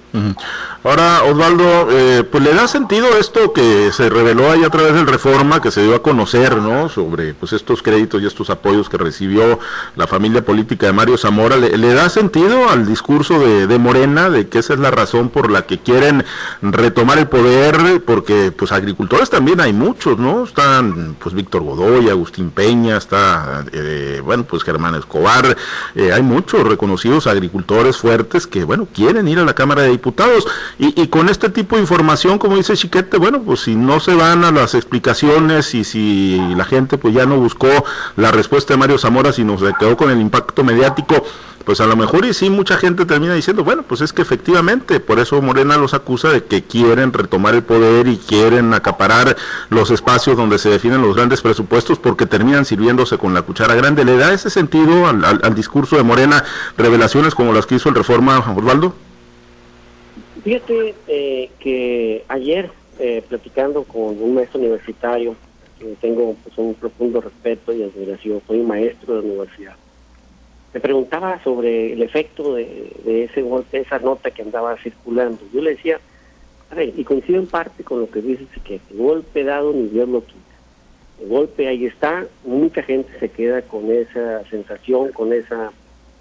Ahora, 0.83 1.25
Osvaldo, 1.25 1.89
eh, 1.91 2.25
pues 2.25 2.43
le 2.43 2.55
da 2.55 2.67
sentido 2.67 3.09
esto 3.19 3.53
que 3.53 3.93
se 3.93 4.09
reveló 4.09 4.51
ahí 4.51 4.65
a 4.65 4.71
través 4.71 4.95
del 4.95 5.07
Reforma, 5.07 5.61
que 5.61 5.71
se 5.71 5.83
dio 5.83 5.95
a 5.95 6.03
conocer, 6.03 6.57
¿no? 6.57 6.89
Sobre 6.89 7.35
pues 7.35 7.53
estos 7.53 7.83
créditos 7.83 8.23
y 8.23 8.27
estos 8.27 8.49
apoyos 8.49 8.89
que 8.89 8.97
recibió 8.97 9.59
la 9.97 10.07
familia 10.07 10.43
política 10.43 10.87
de 10.87 10.93
Mario 10.93 11.19
Zamora. 11.19 11.57
¿Le, 11.57 11.95
da 11.95 12.09
sentido 12.09 12.71
al 12.71 12.87
discurso 12.87 13.39
de, 13.39 13.67
de, 13.67 13.79
Morena 13.79 14.31
de 14.31 14.49
que 14.49 14.61
esa 14.61 14.73
es 14.73 14.81
la 14.81 14.91
razón 14.91 15.29
por 15.29 15.51
la 15.51 15.63
que 15.63 15.79
quieren 15.79 16.25
retomar 16.63 17.19
el 17.19 17.29
poder? 17.29 18.03
Porque 18.07 18.51
pues 18.51 18.73
agricultores 18.73 19.29
también 19.29 19.61
hay 19.61 19.75
muchos, 19.75 20.19
¿no? 20.19 20.45
Están 20.45 21.15
pues 21.19 21.35
Víctor 21.35 21.63
Godoy, 21.63 22.09
Agustín 22.09 22.51
Peña, 22.51 22.97
está, 22.97 23.65
eh, 23.73 24.23
bueno, 24.25 24.45
pues 24.45 24.65
Germán 24.65 24.95
Escobar. 24.95 25.57
Eh, 25.95 26.13
hay 26.13 26.23
muchos 26.23 26.67
reconocidos 26.67 27.27
agricultores 27.27 27.99
fuertes 27.99 28.47
que, 28.47 28.65
bueno, 28.65 28.89
quieren 28.93 29.29
ir 29.29 29.39
a 29.39 29.45
la 29.45 29.55
Cámara 29.55 29.83
de 29.83 30.00
Diputados. 30.01 30.47
Y, 30.79 31.07
con 31.09 31.29
este 31.29 31.51
tipo 31.51 31.77
de 31.77 31.83
información, 31.83 32.39
como 32.39 32.57
dice 32.57 32.75
Chiquete, 32.75 33.19
bueno, 33.19 33.43
pues 33.43 33.61
si 33.61 33.77
no 33.77 34.01
se 34.01 34.15
van 34.15 34.45
a 34.45 34.51
las 34.51 34.75
explicaciones 34.75 35.75
y 35.75 35.85
si 35.85 36.41
la 36.57 36.65
gente 36.65 36.97
pues 36.97 37.13
ya 37.13 37.27
no 37.27 37.37
buscó 37.37 37.69
la 38.17 38.31
respuesta 38.31 38.73
de 38.73 38.79
Mario 38.79 38.97
Zamora, 38.97 39.33
sino 39.33 39.59
se 39.59 39.75
quedó 39.79 39.97
con 39.99 40.11
el 40.11 40.21
impacto 40.21 40.65
mediático, 40.65 41.23
pues 41.65 41.81
a 41.81 41.87
lo 41.87 41.97
mejor 41.97 42.25
y 42.25 42.35
sí 42.35 42.51
mucha 42.51 42.77
gente 42.77 43.05
termina 43.05 43.35
diciendo, 43.35 43.63
bueno, 43.63 43.83
pues 43.83 44.01
es 44.01 44.13
que 44.13 44.23
efectivamente, 44.23 45.01
por 45.01 45.19
eso 45.19 45.41
Morena 45.43 45.77
los 45.77 45.95
acusa 45.95 46.31
de 46.31 46.43
que 46.43 46.63
quieren 46.63 47.13
retomar 47.13 47.55
el 47.55 47.63
poder 47.63 48.09
y 48.09 48.17
quieren 48.17 48.73
acaparar 48.75 49.37
los 49.69 49.91
espacios 49.91 50.37
donde 50.37 50.59
se 50.59 50.71
definen 50.71 51.03
los 51.03 51.15
grandes 51.15 51.43
presupuestos 51.43 51.99
porque 51.99 52.27
terminan 52.27 52.65
sirviéndose 52.65 53.19
con 53.19 53.35
la 53.35 53.43
cuchara 53.43 53.75
grande. 53.75 54.05
¿Le 54.05 54.17
da 54.17 54.33
ese 54.33 54.51
sentido 54.51 55.07
al, 55.07 55.55
discurso 55.55 55.97
de 55.97 56.03
Morena 56.03 56.43
revelaciones 56.79 57.35
como 57.35 57.53
las 57.53 57.67
que 57.67 57.75
hizo 57.77 57.89
el 57.89 57.95
Reforma 57.95 58.39
Osvaldo? 58.39 58.95
Fíjate 60.43 60.95
eh, 61.07 61.51
que 61.59 62.25
ayer, 62.29 62.71
eh, 62.99 63.23
platicando 63.29 63.85
con 63.85 64.23
un 64.23 64.35
maestro 64.35 64.59
universitario, 64.59 65.37
que 65.79 65.85
tengo 66.01 66.35
pues, 66.43 66.57
un 66.57 66.75
profundo 66.75 67.21
respeto 67.21 67.73
y 67.73 67.83
admiración, 67.83 68.41
soy 68.47 68.61
maestro 68.61 69.15
de 69.15 69.29
universidad, 69.29 69.75
me 70.73 70.81
preguntaba 70.81 71.43
sobre 71.43 71.93
el 71.93 72.03
efecto 72.03 72.55
de, 72.55 72.93
ese 73.05 73.43
golpe, 73.43 73.81
esa 73.81 73.99
nota 73.99 74.31
que 74.31 74.43
andaba 74.43 74.77
circulando. 74.77 75.41
Yo 75.53 75.61
le 75.61 75.71
decía, 75.71 76.01
a 76.71 76.75
ver, 76.75 76.93
y 76.97 77.05
coincido 77.05 77.39
en 77.39 77.47
parte 77.47 77.83
con 77.83 78.01
lo 78.01 78.11
que 78.11 78.23
dices, 78.23 78.47
que 78.65 78.81
el 78.91 78.97
golpe 78.97 79.43
dado 79.43 79.73
ni 79.73 79.89
Dios 79.89 80.09
lo 80.09 80.25
quita. 80.25 80.39
El 81.21 81.29
golpe 81.29 81.67
ahí 81.67 81.87
está, 81.87 82.27
mucha 82.45 82.83
gente 82.83 83.11
se 83.19 83.29
queda 83.29 83.63
con 83.63 83.91
esa 83.91 84.45
sensación, 84.49 85.11
con 85.13 85.33
esa, 85.33 85.73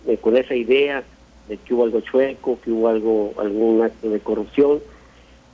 eh, 0.08 0.18
con 0.18 0.36
esa 0.36 0.56
idea 0.56 1.04
de 1.50 1.58
que 1.58 1.74
hubo 1.74 1.84
algo 1.84 2.00
chueco, 2.02 2.60
que 2.64 2.72
hubo 2.72 2.88
algo, 2.88 3.34
algún 3.38 3.82
acto 3.82 4.10
de 4.10 4.20
corrupción, 4.20 4.80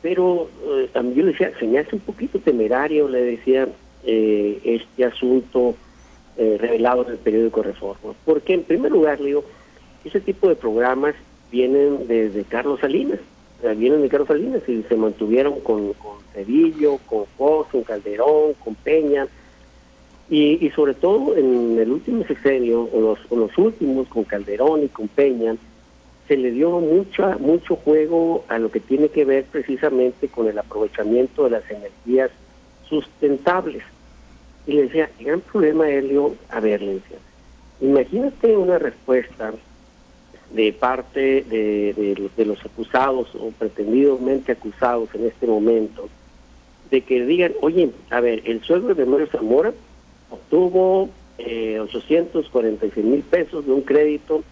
pero 0.01 0.49
eh, 0.67 0.89
también 0.93 1.15
yo 1.15 1.23
le 1.23 1.31
decía, 1.31 1.51
se 1.57 1.95
un 1.95 2.01
poquito 2.01 2.37
temerario, 2.37 3.07
le 3.07 3.23
decía, 3.23 3.67
eh, 4.03 4.59
este 4.63 5.05
asunto 5.05 5.73
eh, 6.37 6.57
revelado 6.59 7.05
en 7.05 7.13
el 7.13 7.17
periódico 7.17 7.63
Reforma. 7.63 8.13
Porque 8.23 8.53
en 8.53 8.63
primer 8.63 8.91
lugar, 8.91 9.19
le 9.19 9.27
digo, 9.27 9.45
ese 10.03 10.19
tipo 10.19 10.47
de 10.47 10.55
programas 10.55 11.15
vienen 11.51 12.07
desde 12.07 12.43
Carlos 12.43 12.81
Salinas, 12.81 13.19
vienen 13.77 14.03
de 14.03 14.09
Carlos 14.09 14.27
Salinas 14.27 14.61
y 14.67 14.83
se 14.83 14.95
mantuvieron 14.95 15.59
con, 15.61 15.93
con 15.93 16.15
con 17.07 17.25
Fox, 17.37 17.71
con 17.71 17.83
Calderón, 17.83 18.53
con 18.63 18.75
Peña, 18.75 19.27
y, 20.29 20.69
sobre 20.75 20.93
todo 20.93 21.35
en 21.35 21.79
el 21.79 21.91
último 21.91 22.23
sexenio, 22.25 22.89
o 22.91 23.17
los 23.35 23.57
últimos, 23.57 24.07
con 24.07 24.23
Calderón 24.23 24.83
y 24.83 24.87
con 24.89 25.07
Peña, 25.07 25.55
se 26.27 26.37
le 26.37 26.51
dio 26.51 26.79
mucha, 26.79 27.37
mucho 27.37 27.75
juego 27.75 28.45
a 28.47 28.57
lo 28.57 28.71
que 28.71 28.79
tiene 28.79 29.09
que 29.09 29.25
ver 29.25 29.45
precisamente 29.45 30.27
con 30.27 30.47
el 30.47 30.57
aprovechamiento 30.57 31.43
de 31.43 31.51
las 31.51 31.69
energías 31.69 32.31
sustentables. 32.89 33.83
Y 34.65 34.73
le 34.73 34.83
decía, 34.83 35.09
el 35.19 35.25
gran 35.25 35.41
problema, 35.41 35.87
Helio, 35.89 36.35
a 36.49 36.59
ver, 36.59 36.81
le 36.81 36.95
decía, 36.95 37.17
imagínate 37.81 38.57
una 38.57 38.79
respuesta 38.79 39.53
de 40.51 40.73
parte 40.73 41.43
de, 41.43 42.29
de, 42.35 42.45
los 42.45 42.63
acusados 42.65 43.33
o 43.35 43.51
pretendidamente 43.51 44.51
acusados 44.51 45.09
en 45.13 45.25
este 45.25 45.45
momento, 45.45 46.09
de 46.89 47.01
que 47.01 47.25
digan, 47.25 47.53
oye, 47.61 47.89
a 48.09 48.19
ver, 48.21 48.41
el 48.45 48.61
suegro 48.63 48.95
de 48.95 49.05
Mario 49.05 49.27
Zamora 49.27 49.73
obtuvo 50.29 51.09
eh, 51.37 51.79
846 51.79 53.05
mil 53.05 53.21
pesos 53.21 53.65
de 53.65 53.71
un 53.71 53.81
crédito 53.81 54.43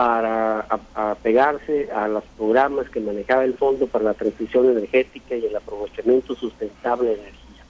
para 0.00 0.64
apegarse 0.94 1.90
a, 1.92 2.08
los 2.08 2.24
programas 2.38 2.88
que 2.88 3.00
manejaba 3.00 3.44
el 3.44 3.52
Fondo 3.52 3.86
para 3.86 4.02
la 4.04 4.14
Transición 4.14 4.70
Energética 4.70 5.36
y 5.36 5.44
el 5.44 5.54
aprovechamiento 5.54 6.34
sustentable 6.34 7.10
de 7.10 7.14
energía. 7.16 7.64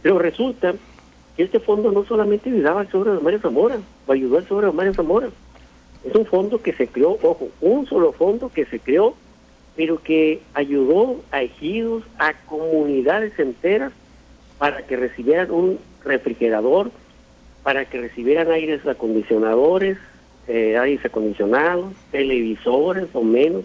Pero 0.00 0.18
resulta 0.18 0.72
que 1.36 1.42
este 1.42 1.60
fondo 1.60 1.92
no 1.92 2.06
solamente 2.06 2.48
ayudaba 2.48 2.80
al 2.80 2.90
sobre 2.90 3.10
de 3.10 3.20
Mario 3.20 3.40
Zamora, 3.40 3.76
o 4.06 4.12
ayudó 4.12 4.38
al 4.38 4.48
sobre 4.48 4.68
de 4.68 4.72
Mario 4.72 4.94
Zamora. 4.94 5.28
Es 6.06 6.14
un 6.14 6.24
fondo 6.24 6.62
que 6.62 6.72
se 6.72 6.88
creó, 6.88 7.18
ojo, 7.20 7.50
un 7.60 7.84
solo 7.84 8.12
fondo 8.12 8.48
que 8.48 8.64
se 8.64 8.80
creó, 8.80 9.14
pero 9.76 10.02
que 10.02 10.40
ayudó 10.54 11.16
a 11.32 11.42
ejidos, 11.42 12.02
a 12.16 12.32
comunidades 12.46 13.38
enteras 13.38 13.92
para 14.56 14.86
que 14.86 14.96
recibieran 14.96 15.50
un 15.50 15.78
refrigerador, 16.02 16.90
para 17.62 17.84
que 17.84 18.00
recibieran 18.00 18.50
aires 18.50 18.86
acondicionadores, 18.86 19.98
eh, 20.48 20.76
aires 20.78 21.04
acondicionados, 21.04 21.92
televisores 22.10 23.08
o 23.12 23.22
menos, 23.22 23.64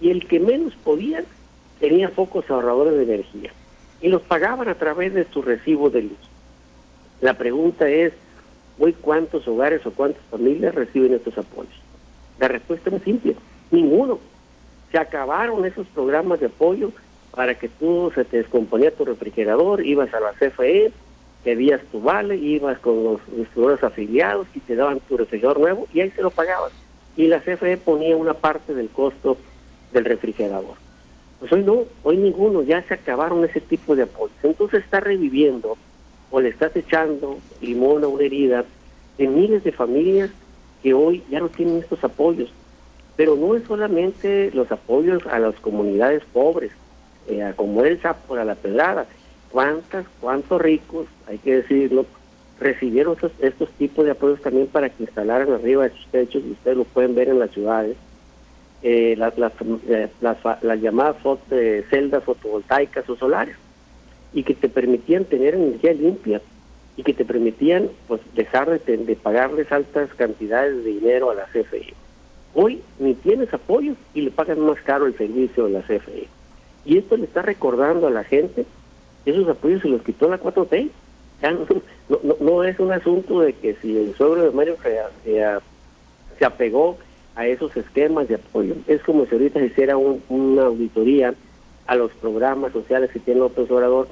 y 0.00 0.10
el 0.10 0.26
que 0.26 0.40
menos 0.40 0.74
podía 0.84 1.24
tenía 1.80 2.08
focos 2.08 2.48
ahorradores 2.50 2.94
de 2.94 3.14
energía 3.14 3.50
y 4.00 4.08
los 4.08 4.22
pagaban 4.22 4.68
a 4.68 4.74
través 4.74 5.14
de 5.14 5.24
su 5.24 5.42
recibo 5.42 5.90
de 5.90 6.02
luz. 6.02 6.18
La 7.20 7.34
pregunta 7.34 7.88
es, 7.88 8.12
¿hoy 8.78 8.92
cuántos 8.92 9.48
hogares 9.48 9.84
o 9.86 9.90
cuántas 9.90 10.22
familias 10.30 10.74
reciben 10.74 11.14
estos 11.14 11.38
apoyos? 11.38 11.74
La 12.38 12.48
respuesta 12.48 12.94
es 12.94 13.02
simple, 13.02 13.36
ninguno. 13.70 14.18
Se 14.92 14.98
acabaron 14.98 15.64
esos 15.64 15.86
programas 15.88 16.40
de 16.40 16.46
apoyo 16.46 16.92
para 17.34 17.54
que 17.54 17.68
tú 17.68 18.12
se 18.14 18.24
te 18.24 18.38
descomponía 18.38 18.94
tu 18.94 19.04
refrigerador, 19.04 19.84
ibas 19.84 20.12
a 20.14 20.20
la 20.20 20.32
CFE, 20.32 20.92
pedías 21.46 21.80
tu 21.92 22.00
vale, 22.00 22.34
ibas 22.34 22.76
con 22.80 23.04
los 23.04 23.20
distribuidores 23.36 23.84
afiliados 23.84 24.48
y 24.52 24.58
te 24.58 24.74
daban 24.74 24.98
tu 24.98 25.16
refrigerador 25.16 25.60
nuevo 25.60 25.86
y 25.94 26.00
ahí 26.00 26.10
se 26.10 26.20
lo 26.20 26.32
pagabas. 26.32 26.72
Y 27.16 27.28
la 27.28 27.38
CFE 27.38 27.76
ponía 27.76 28.16
una 28.16 28.34
parte 28.34 28.74
del 28.74 28.88
costo 28.88 29.36
del 29.92 30.06
refrigerador. 30.06 30.74
Pues 31.38 31.52
hoy 31.52 31.62
no, 31.62 31.84
hoy 32.02 32.16
ninguno, 32.16 32.62
ya 32.62 32.82
se 32.82 32.94
acabaron 32.94 33.44
ese 33.44 33.60
tipo 33.60 33.94
de 33.94 34.02
apoyos. 34.02 34.36
Entonces 34.42 34.82
está 34.82 34.98
reviviendo 34.98 35.76
o 36.32 36.40
le 36.40 36.48
estás 36.48 36.74
echando 36.74 37.38
limón 37.60 38.02
a 38.02 38.08
una 38.08 38.24
herida 38.24 38.64
de 39.16 39.28
miles 39.28 39.62
de 39.62 39.70
familias 39.70 40.30
que 40.82 40.94
hoy 40.94 41.22
ya 41.30 41.38
no 41.38 41.48
tienen 41.48 41.76
estos 41.76 42.02
apoyos. 42.02 42.50
Pero 43.14 43.36
no 43.36 43.54
es 43.54 43.62
solamente 43.68 44.50
los 44.52 44.72
apoyos 44.72 45.24
a 45.28 45.38
las 45.38 45.54
comunidades 45.60 46.24
pobres, 46.32 46.72
eh, 47.28 47.52
como 47.54 47.84
el 47.84 48.02
sapo 48.02 48.34
a 48.34 48.44
la 48.44 48.56
pedrada. 48.56 49.06
¿Cuántas, 49.50 50.06
cuántos 50.20 50.60
ricos, 50.60 51.06
hay 51.26 51.38
que 51.38 51.56
decirlo, 51.56 52.06
recibieron 52.60 53.14
estos, 53.14 53.32
estos 53.40 53.70
tipos 53.72 54.04
de 54.04 54.12
apoyos 54.12 54.40
también 54.40 54.66
para 54.66 54.88
que 54.88 55.04
instalaran 55.04 55.52
arriba 55.52 55.84
de 55.84 55.90
sus 55.90 56.06
techos, 56.08 56.42
y 56.44 56.52
ustedes 56.52 56.76
lo 56.76 56.84
pueden 56.84 57.14
ver 57.14 57.28
en 57.28 57.38
las 57.38 57.50
ciudades, 57.50 57.96
eh, 58.82 59.14
las, 59.16 59.36
las, 59.38 59.52
eh, 59.88 60.08
las, 60.20 60.80
llamadas 60.80 61.16
eh, 61.50 61.84
celdas 61.90 62.22
fotovoltaicas 62.24 63.08
o 63.08 63.16
solares 63.16 63.56
y 64.32 64.42
que 64.42 64.54
te 64.54 64.68
permitían 64.68 65.24
tener 65.24 65.54
energía 65.54 65.92
limpia 65.94 66.42
y 66.96 67.02
que 67.02 67.14
te 67.14 67.24
permitían 67.24 67.88
pues 68.06 68.20
dejar 68.34 68.78
de, 68.78 68.96
de 68.96 69.16
pagarles 69.16 69.72
altas 69.72 70.10
cantidades 70.14 70.84
de 70.84 70.90
dinero 70.90 71.30
a 71.30 71.34
la 71.34 71.46
CFE. 71.46 71.94
Hoy 72.54 72.82
ni 72.98 73.14
tienes 73.14 73.52
apoyos 73.52 73.96
y 74.14 74.22
le 74.22 74.30
pagan 74.30 74.60
más 74.60 74.80
caro 74.82 75.06
el 75.06 75.16
servicio 75.16 75.66
de 75.66 75.72
la 75.72 75.82
CFE. 75.82 76.28
Y 76.84 76.98
esto 76.98 77.16
le 77.16 77.24
está 77.24 77.42
recordando 77.42 78.06
a 78.06 78.10
la 78.10 78.24
gente 78.24 78.66
esos 79.26 79.48
apoyos 79.48 79.82
se 79.82 79.88
los 79.88 80.02
quitó 80.02 80.28
la 80.28 80.40
4T. 80.40 80.90
Ya 81.42 81.52
no, 82.40 82.64
es 82.64 82.78
un 82.80 82.92
asunto 82.92 83.40
de 83.40 83.52
que 83.52 83.74
si 83.82 83.96
el 83.96 84.14
suegro 84.14 84.44
de 84.44 84.50
Mario 84.52 84.76
se, 84.82 84.98
se 86.38 86.44
apegó 86.44 86.96
a 87.34 87.46
esos 87.46 87.76
esquemas 87.76 88.28
de 88.28 88.36
apoyo. 88.36 88.74
Es 88.86 89.02
como 89.02 89.26
si 89.26 89.34
ahorita 89.34 89.60
se 89.60 89.66
hiciera 89.66 89.96
una 89.96 90.62
auditoría 90.62 91.34
a 91.86 91.94
los 91.94 92.10
programas 92.12 92.72
sociales 92.72 93.10
que 93.10 93.20
tiene 93.20 93.40
López 93.40 93.70
Obrador 93.70 94.08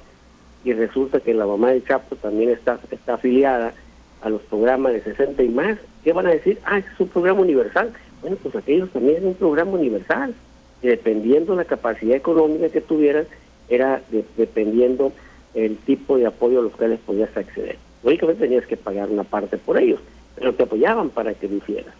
y 0.65 0.73
resulta 0.73 1.21
que 1.21 1.35
la 1.35 1.47
mamá 1.47 1.71
del 1.71 1.85
Chapo 1.85 2.17
también 2.17 2.51
está, 2.51 2.79
está 2.91 3.15
afiliada 3.15 3.75
a 4.23 4.29
los 4.31 4.41
programas 4.43 4.93
de 4.93 5.03
60 5.03 5.43
y 5.43 5.49
más. 5.49 5.79
¿Qué 6.03 6.13
van 6.13 6.27
a 6.27 6.31
decir? 6.31 6.59
Ah, 6.65 6.79
es 6.79 6.85
un 6.99 7.09
programa 7.09 7.41
universal. 7.41 7.93
Bueno, 8.23 8.37
pues 8.43 8.55
aquellos 8.57 8.91
también 8.91 9.19
es 9.19 9.25
un 9.25 9.35
programa 9.35 9.73
universal. 9.73 10.35
Y 10.83 10.89
dependiendo 10.89 11.55
la 11.55 11.65
capacidad 11.65 12.17
económica 12.17 12.69
que 12.71 12.81
tuvieran, 12.81 13.27
era 13.69 14.03
dependiendo 14.37 15.13
el 15.55 15.77
tipo 15.77 16.17
de 16.17 16.27
apoyo 16.27 16.61
a 16.61 16.63
los 16.63 16.73
cuales 16.73 17.01
podías 17.01 17.35
acceder. 17.37 17.77
Lógicamente 18.03 18.43
tenías 18.43 18.67
que 18.67 18.77
pagar 18.77 19.09
una 19.09 19.25
parte 19.25 19.57
por 19.57 19.79
ellos, 19.79 20.01
pero 20.35 20.55
te 20.55 20.65
apoyaban 20.65 21.11
para 21.11 21.35
que 21.35 21.49
lo 21.49 21.57
hicieras. 21.57 21.95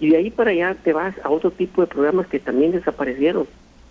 Y 0.00 0.10
de 0.10 0.16
ahí 0.16 0.30
para 0.30 0.50
allá 0.50 0.76
te 0.82 0.92
vas 0.92 1.14
a 1.22 1.30
otro 1.30 1.50
tipo 1.50 1.80
de 1.80 1.86
programas 1.88 2.26
que 2.28 2.38
también 2.38 2.72
desaparecieron. 2.72 3.46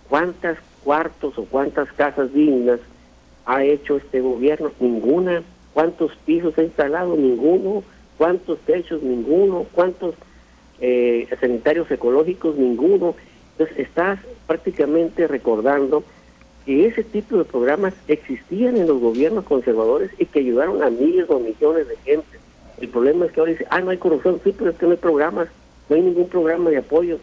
¿Cuántas 0.08 0.58
cuartos 0.82 1.36
o 1.38 1.44
cuántas 1.44 1.92
casas 1.92 2.32
dignas 2.32 2.80
ha 3.44 3.62
hecho 3.64 3.98
este 3.98 4.20
gobierno? 4.20 4.72
Ninguna. 4.80 5.42
¿Cuántos 5.74 6.12
pisos 6.24 6.56
ha 6.58 6.62
instalado? 6.62 7.14
Ninguno. 7.14 7.82
¿Cuántos 8.16 8.58
techos? 8.60 9.02
Ninguno. 9.02 9.66
¿Cuántos 9.72 10.14
eh, 10.80 11.28
sanitarios 11.40 11.90
ecológicos? 11.90 12.56
Ninguno. 12.56 13.14
Entonces 13.52 13.78
estás 13.78 14.18
prácticamente 14.46 15.26
recordando 15.26 16.04
que 16.64 16.86
ese 16.86 17.04
tipo 17.04 17.36
de 17.38 17.44
programas 17.44 17.94
existían 18.08 18.76
en 18.76 18.86
los 18.86 19.00
gobiernos 19.00 19.44
conservadores 19.44 20.10
y 20.18 20.26
que 20.26 20.40
ayudaron 20.40 20.82
a 20.82 20.90
miles 20.90 21.28
o 21.30 21.38
millones 21.38 21.88
de 21.88 21.96
gente. 21.98 22.38
El 22.80 22.88
problema 22.88 23.26
es 23.26 23.32
que 23.32 23.40
ahora 23.40 23.52
dice, 23.52 23.66
ah, 23.70 23.80
no 23.80 23.90
hay 23.90 23.98
corrupción, 23.98 24.40
sí, 24.44 24.54
pero 24.56 24.70
es 24.70 24.76
que 24.76 24.86
no 24.86 24.92
hay 24.92 24.98
programas 24.98 25.48
no 25.88 25.96
hay 25.96 26.02
ningún 26.02 26.28
programa 26.28 26.70
de 26.70 26.78
apoyo. 26.78 27.18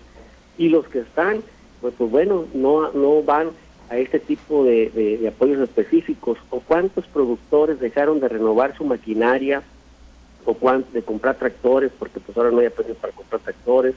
Y 0.58 0.70
los 0.70 0.88
que 0.88 1.00
están 1.00 1.44
pues, 1.82 1.94
pues 1.98 2.10
bueno, 2.10 2.46
no, 2.54 2.92
no 2.94 3.22
van 3.22 3.50
a 3.90 3.98
este 3.98 4.20
tipo 4.20 4.64
de, 4.64 5.24
apoyos 5.28 5.60
específicos, 5.60 6.40
o 6.50 6.60
cuántos 6.60 7.06
productores 7.06 7.80
dejaron 7.80 8.20
de 8.20 8.28
renovar 8.28 8.76
su 8.76 8.84
maquinaria, 8.86 9.62
o 10.46 10.56
cuántos 10.56 10.94
de 10.94 11.04
comprar 11.04 11.36
tractores, 11.36 11.92
porque 11.98 12.20
pues 12.20 12.36
ahora 12.38 12.52
no 12.52 12.60
hay 12.60 12.68
apoyo 12.68 12.96
para 12.96 13.14
comprar 13.14 13.42
tractores, 13.42 13.94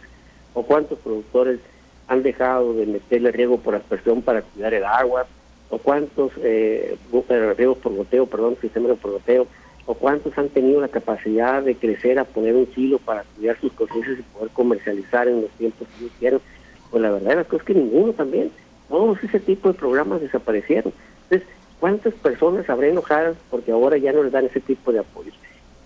o 0.53 0.63
cuántos 0.63 0.99
productores 0.99 1.61
han 2.09 2.23
dejado 2.23 2.75
de 2.75 2.87
meterle 2.87 3.31
riego 3.33 3.59
por 3.59 3.75
aspersión 3.75 4.23
para 4.23 4.43
cuidar 4.43 4.75
el 4.75 4.85
agua, 4.85 5.27
o 5.71 5.79
cuántos 5.79 6.33
eh, 6.39 6.97
eh 7.13 7.55
riegos 7.57 7.79
por 7.79 7.95
goteo, 7.95 8.27
perdón, 8.27 8.57
sistemas 8.61 8.97
por 8.99 9.13
goteo, 9.13 9.47
o 9.85 9.95
cuántos 9.95 10.37
han 10.37 10.49
tenido 10.49 10.81
la 10.81 10.89
capacidad 10.89 11.63
de 11.63 11.75
crecer 11.75 12.19
a 12.19 12.25
poner 12.25 12.55
un 12.55 12.67
kilo 12.67 12.99
para 12.99 13.25
cuidar 13.37 13.59
sus 13.61 13.73
cosechas 13.73 14.19
y 14.19 14.23
poder 14.23 14.51
comercializar 14.53 15.29
en 15.29 15.43
los 15.43 15.51
tiempos 15.53 15.89
que 15.99 16.27
ellos. 16.27 16.43
Pues 16.91 17.03
la 17.03 17.11
verdad 17.11 17.47
es 17.51 17.63
que 17.63 17.75
ninguno 17.75 18.13
también. 18.13 18.51
Todos 18.89 19.23
ese 19.23 19.41
tipo 19.41 19.69
de 19.69 19.79
programas 19.79 20.21
desaparecieron. 20.21 20.93
Entonces, 21.25 21.49
¿cuántas 21.81 22.15
personas 22.15 22.69
habrá 22.71 22.89
enojadas 22.89 23.37
porque 23.51 23.73
ahora 23.73 23.99
ya 23.99 24.13
no 24.13 24.23
les 24.23 24.33
dan 24.33 24.47
ese 24.47 24.61
tipo 24.61 24.93
de 24.93 25.01
apoyos? 25.01 25.35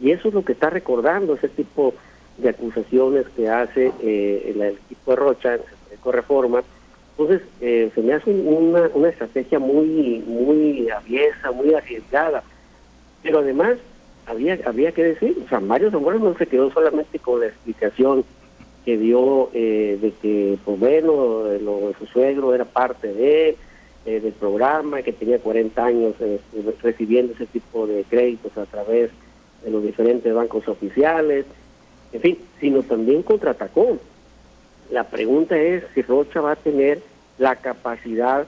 Y 0.00 0.10
eso 0.10 0.28
es 0.28 0.34
lo 0.34 0.44
que 0.44 0.52
está 0.52 0.70
recordando 0.70 1.34
ese 1.34 1.48
tipo 1.48 1.94
de 2.38 2.48
acusaciones 2.48 3.26
que 3.36 3.48
hace 3.48 3.92
eh, 4.02 4.52
el, 4.54 4.62
equipo 4.62 5.12
de 5.12 5.16
Rocha, 5.16 5.58
el 5.92 6.12
Reforma. 6.12 6.62
Entonces, 7.16 7.46
eh, 7.60 7.90
se 7.94 8.00
me 8.00 8.14
hace 8.14 8.30
una, 8.30 8.90
una 8.94 9.08
estrategia 9.08 9.58
muy, 9.58 10.22
muy 10.26 10.88
aviesa, 10.90 11.52
muy 11.52 11.74
arriesgada. 11.74 12.42
Pero 13.22 13.40
además, 13.40 13.76
había, 14.26 14.58
había 14.64 14.92
que 14.92 15.04
decir, 15.04 15.36
o 15.44 15.48
sea, 15.48 15.60
Mario 15.60 15.90
Zamora 15.90 16.18
no 16.18 16.36
se 16.36 16.46
quedó 16.46 16.72
solamente 16.72 17.18
con 17.18 17.40
la 17.40 17.46
explicación 17.46 18.24
que 18.84 18.98
dio 18.98 19.50
eh, 19.52 19.98
de 20.00 20.12
que, 20.22 20.58
pues 20.64 20.78
bueno, 20.78 21.44
lo 21.60 21.88
de 21.88 21.94
su 21.98 22.06
suegro 22.06 22.54
era 22.54 22.64
parte 22.64 23.12
de 23.12 23.56
eh, 24.04 24.18
del 24.18 24.32
programa, 24.32 25.00
que 25.02 25.12
tenía 25.12 25.38
40 25.38 25.84
años 25.84 26.14
eh, 26.18 26.40
recibiendo 26.82 27.34
ese 27.34 27.46
tipo 27.46 27.86
de 27.86 28.02
créditos 28.02 28.56
a 28.58 28.66
través 28.66 29.10
de 29.62 29.70
los 29.70 29.80
diferentes 29.80 30.34
bancos 30.34 30.66
oficiales, 30.66 31.46
en 32.12 32.20
fin, 32.20 32.38
sino 32.60 32.82
también 32.82 33.22
contraatacó. 33.22 33.98
La 34.92 35.04
pregunta 35.04 35.58
es 35.58 35.84
si 35.94 36.02
Rocha 36.02 36.42
va 36.42 36.52
a 36.52 36.56
tener 36.56 37.00
la 37.38 37.56
capacidad 37.56 38.46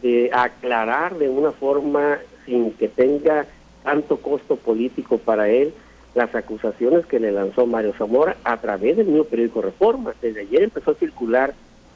de 0.00 0.30
aclarar 0.32 1.18
de 1.18 1.28
una 1.28 1.50
forma 1.50 2.18
sin 2.46 2.70
que 2.74 2.86
tenga 2.86 3.46
tanto 3.82 4.18
costo 4.18 4.54
político 4.54 5.18
para 5.18 5.48
él 5.48 5.74
las 6.14 6.32
acusaciones 6.36 7.06
que 7.06 7.18
le 7.18 7.32
lanzó 7.32 7.66
Mario 7.66 7.92
Zamora 7.98 8.36
a 8.44 8.56
través 8.58 8.98
del 8.98 9.06
mismo 9.06 9.24
periódico 9.24 9.62
Reforma. 9.62 10.14
Desde 10.22 10.42
ayer 10.42 10.62
empezó 10.62 10.92
a 10.92 10.94
circular 10.94 11.54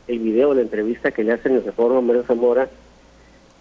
el 0.09 0.19
video 0.19 0.51
de 0.51 0.57
la 0.57 0.63
entrevista 0.63 1.13
que 1.13 1.23
le 1.23 1.31
hacen 1.31 1.55
en 1.55 1.65
Reforma 1.65 1.99
a 1.99 2.03
Mario 2.03 2.25
Zamora, 2.25 2.69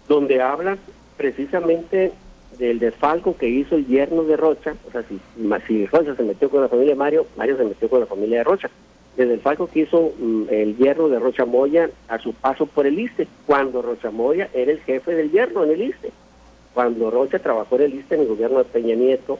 donde 0.08 0.42
habla 0.42 0.78
precisamente 1.16 2.10
del 2.58 2.80
desfalco 2.80 3.36
que 3.36 3.48
hizo 3.48 3.76
el 3.76 3.86
yerno 3.86 4.24
de 4.24 4.36
Rocha, 4.36 4.74
o 4.88 4.90
sea, 4.90 5.04
si, 5.04 5.20
si 5.68 5.86
Rocha 5.86 6.16
se 6.16 6.24
metió 6.24 6.50
con 6.50 6.60
la 6.60 6.68
familia 6.68 6.94
de 6.94 6.98
Mario, 6.98 7.26
Mario 7.36 7.56
se 7.56 7.64
metió 7.64 7.88
con 7.88 8.00
la 8.00 8.06
familia 8.06 8.38
de 8.38 8.44
Rocha, 8.44 8.68
del 9.16 9.28
desfalco 9.28 9.68
que 9.68 9.80
hizo 9.80 10.12
mm, 10.18 10.44
el 10.50 10.76
yerno 10.76 11.08
de 11.08 11.18
Rocha 11.18 11.44
Moya 11.44 11.90
a 12.08 12.18
su 12.18 12.32
paso 12.32 12.66
por 12.66 12.86
el 12.86 12.98
ISTE, 12.98 13.28
cuando 13.46 13.82
Rocha 13.82 14.10
Moya 14.10 14.48
era 14.52 14.72
el 14.72 14.80
jefe 14.80 15.14
del 15.14 15.30
yerno 15.30 15.64
en 15.64 15.70
el 15.70 15.82
ISTE, 15.82 16.10
cuando 16.72 17.10
Rocha 17.10 17.38
trabajó 17.38 17.76
en 17.76 17.82
el 17.82 17.94
ISTE 17.94 18.16
en 18.16 18.20
el 18.22 18.28
gobierno 18.28 18.58
de 18.58 18.64
Peña 18.64 18.94
Nieto, 18.94 19.38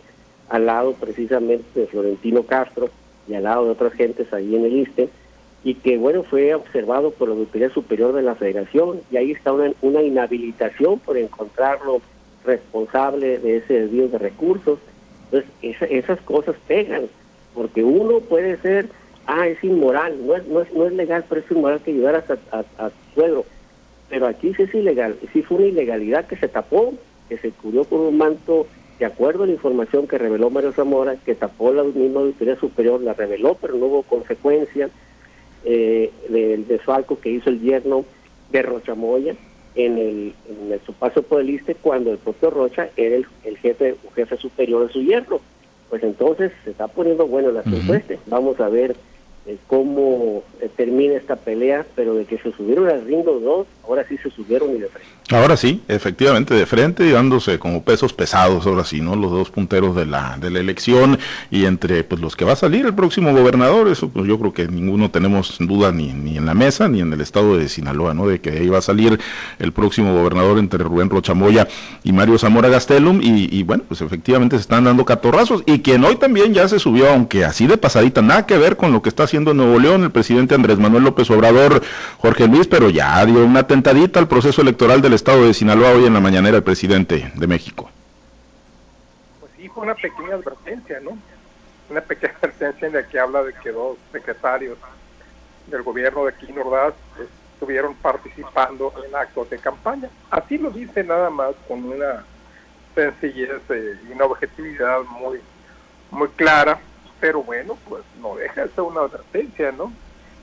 al 0.48 0.66
lado 0.66 0.92
precisamente 0.94 1.80
de 1.80 1.86
Florentino 1.86 2.44
Castro 2.44 2.90
y 3.26 3.34
al 3.34 3.44
lado 3.44 3.64
de 3.64 3.70
otras 3.70 3.94
gentes 3.94 4.32
ahí 4.32 4.54
en 4.54 4.64
el 4.64 4.76
ISTE, 4.76 5.08
y 5.64 5.74
que 5.74 5.96
bueno, 5.96 6.22
fue 6.22 6.54
observado 6.54 7.10
por 7.10 7.28
la 7.28 7.34
Auditoría 7.34 7.70
Superior 7.70 8.12
de 8.12 8.22
la 8.22 8.34
Federación, 8.34 9.00
y 9.10 9.16
ahí 9.16 9.32
está 9.32 9.52
una, 9.52 9.72
una 9.82 10.02
inhabilitación 10.02 10.98
por 11.00 11.16
encontrarlo 11.16 12.02
responsable 12.44 13.38
de 13.38 13.56
ese 13.58 13.80
desvío 13.80 14.08
de 14.08 14.18
recursos. 14.18 14.78
Entonces, 15.32 15.50
esas 15.90 16.20
cosas 16.20 16.54
pegan, 16.68 17.04
porque 17.54 17.82
uno 17.82 18.20
puede 18.20 18.58
ser, 18.58 18.88
ah, 19.26 19.46
es 19.46 19.62
inmoral, 19.62 20.26
no 20.26 20.36
es, 20.36 20.46
no 20.46 20.60
es, 20.60 20.72
no 20.72 20.86
es 20.86 20.92
legal, 20.92 21.24
pero 21.28 21.40
es 21.40 21.50
inmoral 21.50 21.80
que 21.80 21.90
ayudar 21.90 22.16
a, 22.16 22.58
a, 22.58 22.90
su 22.90 23.14
suegro. 23.14 23.44
Pero 24.08 24.26
aquí 24.26 24.54
sí 24.54 24.62
es 24.62 24.74
ilegal, 24.74 25.16
sí 25.32 25.42
fue 25.42 25.58
una 25.58 25.66
ilegalidad 25.66 26.26
que 26.26 26.36
se 26.36 26.48
tapó, 26.48 26.94
que 27.28 27.38
se 27.38 27.50
cubrió 27.50 27.84
con 27.84 28.00
un 28.00 28.18
manto 28.18 28.66
de 28.98 29.06
acuerdo 29.06 29.42
a 29.42 29.46
la 29.46 29.52
información 29.52 30.06
que 30.06 30.18
reveló 30.18 30.50
Mario 30.50 30.72
Zamora, 30.72 31.16
que 31.16 31.34
tapó 31.34 31.72
la 31.72 31.82
misma 31.82 32.20
auditoría 32.20 32.56
superior, 32.56 33.00
la 33.00 33.14
reveló, 33.14 33.56
pero 33.60 33.74
no 33.74 33.86
hubo 33.86 34.02
consecuencias 34.02 34.90
eh, 35.64 36.12
del 36.28 36.66
desfalco 36.68 37.18
que 37.18 37.30
hizo 37.30 37.50
el 37.50 37.60
yerno 37.60 38.04
de 38.52 38.62
Rochamoya 38.62 39.34
en 39.74 39.98
el, 39.98 40.34
en 40.48 40.80
su 40.86 40.92
paso 40.92 41.22
por 41.22 41.40
el 41.40 41.50
ISTE 41.50 41.74
cuando 41.74 42.12
el 42.12 42.18
propio 42.18 42.50
Rocha 42.50 42.90
era 42.96 43.16
el, 43.16 43.26
el 43.44 43.56
jefe, 43.58 43.96
jefe 44.14 44.36
superior 44.36 44.86
de 44.86 44.92
su 44.92 45.02
yerno. 45.02 45.40
Pues 45.90 46.02
entonces 46.02 46.52
se 46.64 46.70
está 46.70 46.88
poniendo 46.88 47.26
bueno 47.26 47.50
la 47.50 47.60
uh 47.60 48.18
Vamos 48.26 48.60
a 48.60 48.68
ver 48.68 48.96
eh, 49.46 49.58
cómo 49.66 50.42
eh, 50.60 50.70
termina 50.74 51.14
esta 51.14 51.36
pelea, 51.36 51.84
pero 51.94 52.14
de 52.14 52.24
que 52.24 52.38
se 52.38 52.52
subieron 52.52 52.88
al 52.88 53.04
ring 53.04 53.24
dos, 53.24 53.66
ahora 53.86 54.04
sí 54.08 54.16
se 54.22 54.30
subieron 54.30 54.70
y 54.70 54.80
de 54.80 54.88
frente. 54.88 55.08
Ahora 55.30 55.56
sí, 55.56 55.82
efectivamente, 55.88 56.52
de 56.54 56.66
frente 56.66 57.06
y 57.06 57.10
dándose 57.10 57.58
como 57.58 57.82
pesos 57.82 58.12
pesados, 58.12 58.66
ahora 58.66 58.84
sí, 58.84 59.00
¿no? 59.00 59.16
Los 59.16 59.30
dos 59.30 59.50
punteros 59.50 59.96
de 59.96 60.04
la, 60.04 60.36
de 60.38 60.50
la 60.50 60.60
elección 60.60 61.18
y 61.50 61.64
entre 61.64 62.04
pues 62.04 62.20
los 62.20 62.36
que 62.36 62.44
va 62.44 62.52
a 62.52 62.56
salir 62.56 62.84
el 62.84 62.94
próximo 62.94 63.32
gobernador, 63.32 63.88
eso 63.88 64.10
pues 64.10 64.26
yo 64.26 64.38
creo 64.38 64.52
que 64.52 64.68
ninguno 64.68 65.10
tenemos 65.10 65.56
duda 65.60 65.92
ni, 65.92 66.12
ni 66.12 66.36
en 66.36 66.44
la 66.44 66.54
mesa 66.54 66.88
ni 66.88 67.00
en 67.00 67.12
el 67.12 67.20
estado 67.22 67.56
de 67.56 67.68
Sinaloa, 67.68 68.12
¿no? 68.12 68.26
De 68.26 68.40
que 68.40 68.50
ahí 68.50 68.68
va 68.68 68.78
a 68.78 68.82
salir 68.82 69.18
el 69.58 69.72
próximo 69.72 70.12
gobernador 70.12 70.58
entre 70.58 70.84
Rubén 70.84 71.08
Rochamoya 71.08 71.68
y 72.02 72.12
Mario 72.12 72.38
Zamora 72.38 72.68
Gastelum 72.68 73.20
y, 73.22 73.48
y 73.50 73.62
bueno, 73.62 73.84
pues 73.88 74.02
efectivamente 74.02 74.56
se 74.56 74.62
están 74.62 74.84
dando 74.84 75.04
catorrazos 75.04 75.62
y 75.66 75.80
quien 75.80 76.04
hoy 76.04 76.16
también 76.16 76.52
ya 76.52 76.68
se 76.68 76.78
subió, 76.78 77.08
aunque 77.08 77.44
así 77.44 77.66
de 77.66 77.78
pasadita, 77.78 78.20
nada 78.20 78.46
que 78.46 78.58
ver 78.58 78.76
con 78.76 78.92
lo 78.92 79.00
que 79.00 79.08
está 79.08 79.24
haciendo 79.24 79.52
en 79.52 79.58
Nuevo 79.58 79.78
León 79.78 80.04
el 80.04 80.10
presidente 80.10 80.54
Andrés 80.54 80.78
Manuel 80.78 81.04
López 81.04 81.30
Obrador, 81.30 81.82
Jorge 82.18 82.46
Luis, 82.46 82.66
pero 82.66 82.90
ya 82.90 83.24
dio 83.24 83.44
una 83.44 83.66
tentadita 83.74 84.20
al 84.20 84.28
proceso 84.28 84.62
electoral 84.62 85.02
del 85.02 85.14
estado 85.14 85.44
de 85.44 85.52
Sinaloa 85.52 85.94
hoy 85.94 86.06
en 86.06 86.14
la 86.14 86.20
mañanera 86.20 86.58
el 86.58 86.62
presidente 86.62 87.32
de 87.34 87.46
México. 87.48 87.90
Pues 89.40 89.50
sí, 89.56 89.68
fue 89.68 89.82
una 89.82 89.96
pequeña 89.96 90.36
advertencia, 90.36 91.00
¿no? 91.00 91.18
Una 91.90 92.00
pequeña 92.00 92.34
advertencia 92.40 92.86
en 92.86 92.94
la 92.94 93.08
que 93.08 93.18
habla 93.18 93.42
de 93.42 93.52
que 93.54 93.72
dos 93.72 93.98
secretarios 94.12 94.78
del 95.66 95.82
gobierno 95.82 96.24
de 96.24 96.34
Quino 96.34 96.62
Ordaz 96.62 96.94
pues, 97.16 97.28
estuvieron 97.52 97.96
participando 97.96 98.92
en 99.04 99.16
actos 99.16 99.50
de 99.50 99.58
campaña. 99.58 100.08
Así 100.30 100.56
lo 100.56 100.70
dice 100.70 101.02
nada 101.02 101.28
más 101.30 101.56
con 101.66 101.82
una 101.82 102.24
sencillez 102.94 103.60
y 104.08 104.12
una 104.12 104.26
objetividad 104.26 105.00
muy, 105.20 105.40
muy 106.12 106.28
clara, 106.28 106.78
pero 107.18 107.42
bueno, 107.42 107.76
pues 107.88 108.04
no 108.22 108.36
deja 108.36 108.66
de 108.66 108.68
ser 108.68 108.84
una 108.84 109.00
advertencia, 109.00 109.72
¿no? 109.72 109.92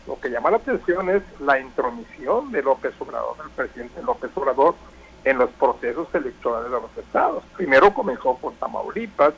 Lo 0.08 0.20
que 0.20 0.30
llama 0.30 0.52
la 0.52 0.58
atención 0.58 1.10
es 1.10 1.22
la 1.40 1.60
intromisión 1.60 2.52
de 2.52 2.64
López 2.64 2.94
Obrador, 3.00 3.38
del 3.38 3.50
presidente 3.52 4.02
López 4.02 4.32
Obrador, 4.36 4.76
en 5.24 5.38
los 5.38 5.50
procesos 5.52 6.08
electorales 6.14 6.72
de 6.72 6.82
los 6.82 6.98
estados. 6.98 7.44
Primero 7.56 7.94
comenzó 7.94 8.36
con 8.36 8.56
Tamaulipas, 8.56 9.34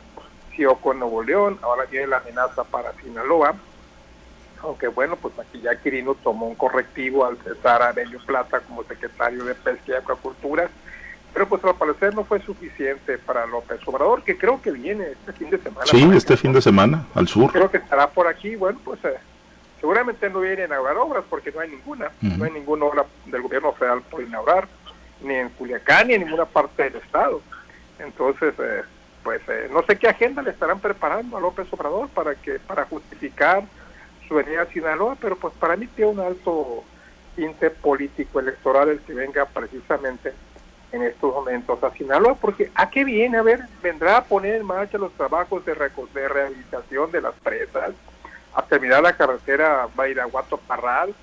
siguió 0.51 0.75
con 0.75 0.99
Nuevo 0.99 1.21
León, 1.23 1.59
ahora 1.61 1.85
viene 1.85 2.07
la 2.07 2.17
amenaza 2.17 2.63
para 2.63 2.93
Sinaloa, 2.93 3.55
aunque 4.61 4.87
bueno, 4.87 5.17
pues 5.17 5.37
aquí 5.39 5.59
ya 5.59 5.75
Quirino 5.75 6.15
tomó 6.15 6.47
un 6.47 6.55
correctivo 6.55 7.25
al 7.25 7.37
cesar 7.37 7.81
a 7.81 7.91
Bello 7.91 8.19
Plata 8.25 8.61
como 8.61 8.83
secretario 8.83 9.43
de 9.43 9.55
Pesca 9.55 9.83
y 9.87 9.91
Acuacultura, 9.93 10.69
pero 11.33 11.49
pues 11.49 11.63
al 11.65 11.75
parecer 11.75 12.15
no 12.15 12.23
fue 12.23 12.39
suficiente 12.41 13.17
para 13.17 13.45
López 13.45 13.79
Obrador, 13.85 14.23
que 14.23 14.37
creo 14.37 14.61
que 14.61 14.71
viene 14.71 15.07
este 15.11 15.33
fin 15.33 15.49
de 15.49 15.57
semana. 15.57 15.85
Sí, 15.85 16.09
este 16.15 16.37
fin 16.37 16.53
de 16.53 16.61
semana, 16.61 17.05
al 17.15 17.27
sur. 17.27 17.51
Creo 17.51 17.69
que 17.69 17.77
estará 17.77 18.07
por 18.07 18.27
aquí, 18.27 18.55
bueno, 18.55 18.79
pues 18.85 19.03
eh, 19.03 19.17
seguramente 19.83 20.29
no 20.29 20.39
viene 20.39 20.61
a 20.61 20.65
inaugurar 20.67 20.95
obras 20.95 21.25
porque 21.29 21.51
no 21.51 21.59
hay 21.59 21.69
ninguna, 21.69 22.09
no 22.21 22.45
hay 22.45 22.51
ninguna 22.51 22.85
obra 22.85 23.05
del 23.25 23.41
gobierno 23.41 23.73
federal 23.73 24.01
por 24.03 24.21
inaugurar, 24.21 24.65
ni 25.21 25.33
en 25.33 25.49
Culiacán 25.49 26.07
ni 26.07 26.13
en 26.13 26.23
ninguna 26.23 26.45
parte 26.45 26.83
del 26.83 26.95
estado. 26.95 27.41
Entonces, 27.99 28.53
eh, 28.59 28.83
pues 29.25 29.41
eh, 29.49 29.67
no 29.73 29.83
sé 29.83 29.97
qué 29.97 30.07
agenda 30.07 30.41
le 30.41 30.51
estarán 30.51 30.79
preparando 30.79 31.35
a 31.35 31.41
López 31.41 31.67
Obrador 31.71 32.07
para 32.07 32.33
que 32.35 32.59
para 32.59 32.85
justificar 32.85 33.63
su 34.25 34.35
venida 34.35 34.61
a 34.61 34.67
Sinaloa, 34.67 35.17
pero 35.19 35.35
pues 35.35 35.53
para 35.55 35.75
mí 35.75 35.85
tiene 35.87 36.11
un 36.11 36.21
alto 36.21 36.85
tinte 37.35 37.69
político 37.69 38.39
electoral 38.39 38.87
el 38.87 39.01
que 39.01 39.13
venga 39.13 39.43
precisamente 39.47 40.31
en 40.93 41.03
estos 41.03 41.29
momentos 41.33 41.83
a 41.83 41.91
Sinaloa, 41.91 42.35
porque 42.35 42.71
¿a 42.73 42.89
qué 42.89 43.03
viene? 43.03 43.37
A 43.37 43.41
ver, 43.41 43.59
vendrá 43.81 44.15
a 44.15 44.23
poner 44.23 44.55
en 44.55 44.65
marcha 44.65 44.97
los 44.97 45.11
trabajos 45.11 45.65
de, 45.65 45.73
de 45.73 46.27
rehabilitación 46.29 47.11
de 47.11 47.19
las 47.19 47.33
presas, 47.43 47.91
a 48.55 48.61
terminar 48.63 49.01
la 49.01 49.13
carretera 49.13 49.87
Bairaguato-Parral, 49.95 51.13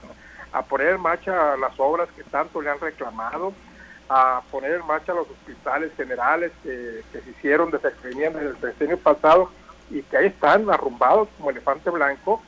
a 0.52 0.62
poner 0.62 0.94
en 0.94 1.00
marcha 1.00 1.56
las 1.56 1.78
obras 1.78 2.08
que 2.16 2.24
tanto 2.24 2.60
le 2.60 2.70
han 2.70 2.80
reclamado, 2.80 3.52
a 4.08 4.42
poner 4.50 4.72
en 4.72 4.86
marcha 4.86 5.14
los 5.14 5.28
hospitales 5.30 5.92
generales 5.96 6.50
que, 6.62 7.02
se 7.12 7.30
hicieron 7.30 7.70
desde 7.70 7.90
el 7.90 8.60
decenio 8.60 8.98
pasado 8.98 9.50
y 9.90 10.02
que 10.02 10.16
ahí 10.16 10.26
están 10.26 10.68
arrumbados 10.70 11.28
como 11.36 11.50
elefante 11.50 11.90
blanco, 11.90 12.42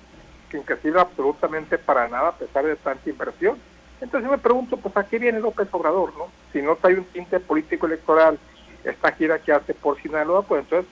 que 0.50 0.76
sirva 0.76 1.02
absolutamente 1.02 1.78
para 1.78 2.08
nada 2.08 2.28
a 2.28 2.36
pesar 2.36 2.64
de 2.64 2.76
tanta 2.76 3.08
inversión. 3.08 3.56
Entonces 4.02 4.30
me 4.30 4.36
pregunto, 4.36 4.76
pues 4.76 4.94
a 4.96 5.04
qué 5.04 5.18
viene 5.18 5.40
López 5.40 5.68
Obrador, 5.70 6.12
¿no? 6.18 6.26
Si 6.52 6.60
no 6.60 6.76
trae 6.76 6.94
un 6.94 7.04
tinte 7.04 7.40
político 7.40 7.86
electoral, 7.86 8.38
esta 8.84 9.12
gira 9.12 9.38
que 9.38 9.52
hace 9.52 9.72
por 9.74 10.00
Sinaloa, 10.02 10.42
pues 10.42 10.64
entonces, 10.64 10.90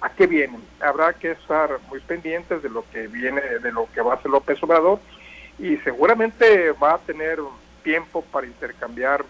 ¿a 0.00 0.10
qué 0.10 0.26
viene? 0.26 0.58
Habrá 0.80 1.12
que 1.12 1.32
estar 1.32 1.78
muy 1.88 2.00
pendientes 2.00 2.62
de 2.62 2.68
lo 2.68 2.84
que 2.90 3.08
viene, 3.08 3.40
de 3.40 3.72
lo 3.72 3.88
que 3.92 4.00
va 4.00 4.14
a 4.14 4.16
hacer 4.16 4.30
López 4.30 4.62
Obrador, 4.62 5.00
y 5.58 5.76
seguramente 5.78 6.72
va 6.72 6.94
a 6.94 6.98
tener 6.98 7.40
tiempo 7.82 8.22
para 8.22 8.46
intercambiar 8.46 9.24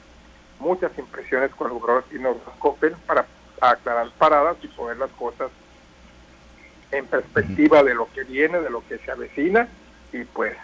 muchas 0.59 0.97
impresiones 0.99 1.51
con 1.55 1.69
el 1.69 1.75
gobernador 1.75 2.05
Tino 2.11 2.35
Coppel 2.59 2.95
para 3.07 3.27
aclarar 3.61 4.11
paradas 4.19 4.57
y 4.63 4.69
poner 4.69 4.99
las 4.99 5.11
cosas 5.13 5.51
en 6.91 7.07
perspectiva 7.07 7.83
de 7.83 7.95
lo 7.95 8.09
que 8.13 8.25
viene, 8.25 8.61
de 8.61 8.71
lo 8.71 8.87
que 8.87 8.99
se 8.99 9.11
avecina, 9.11 9.69
y 10.13 10.25
pues 10.25 10.57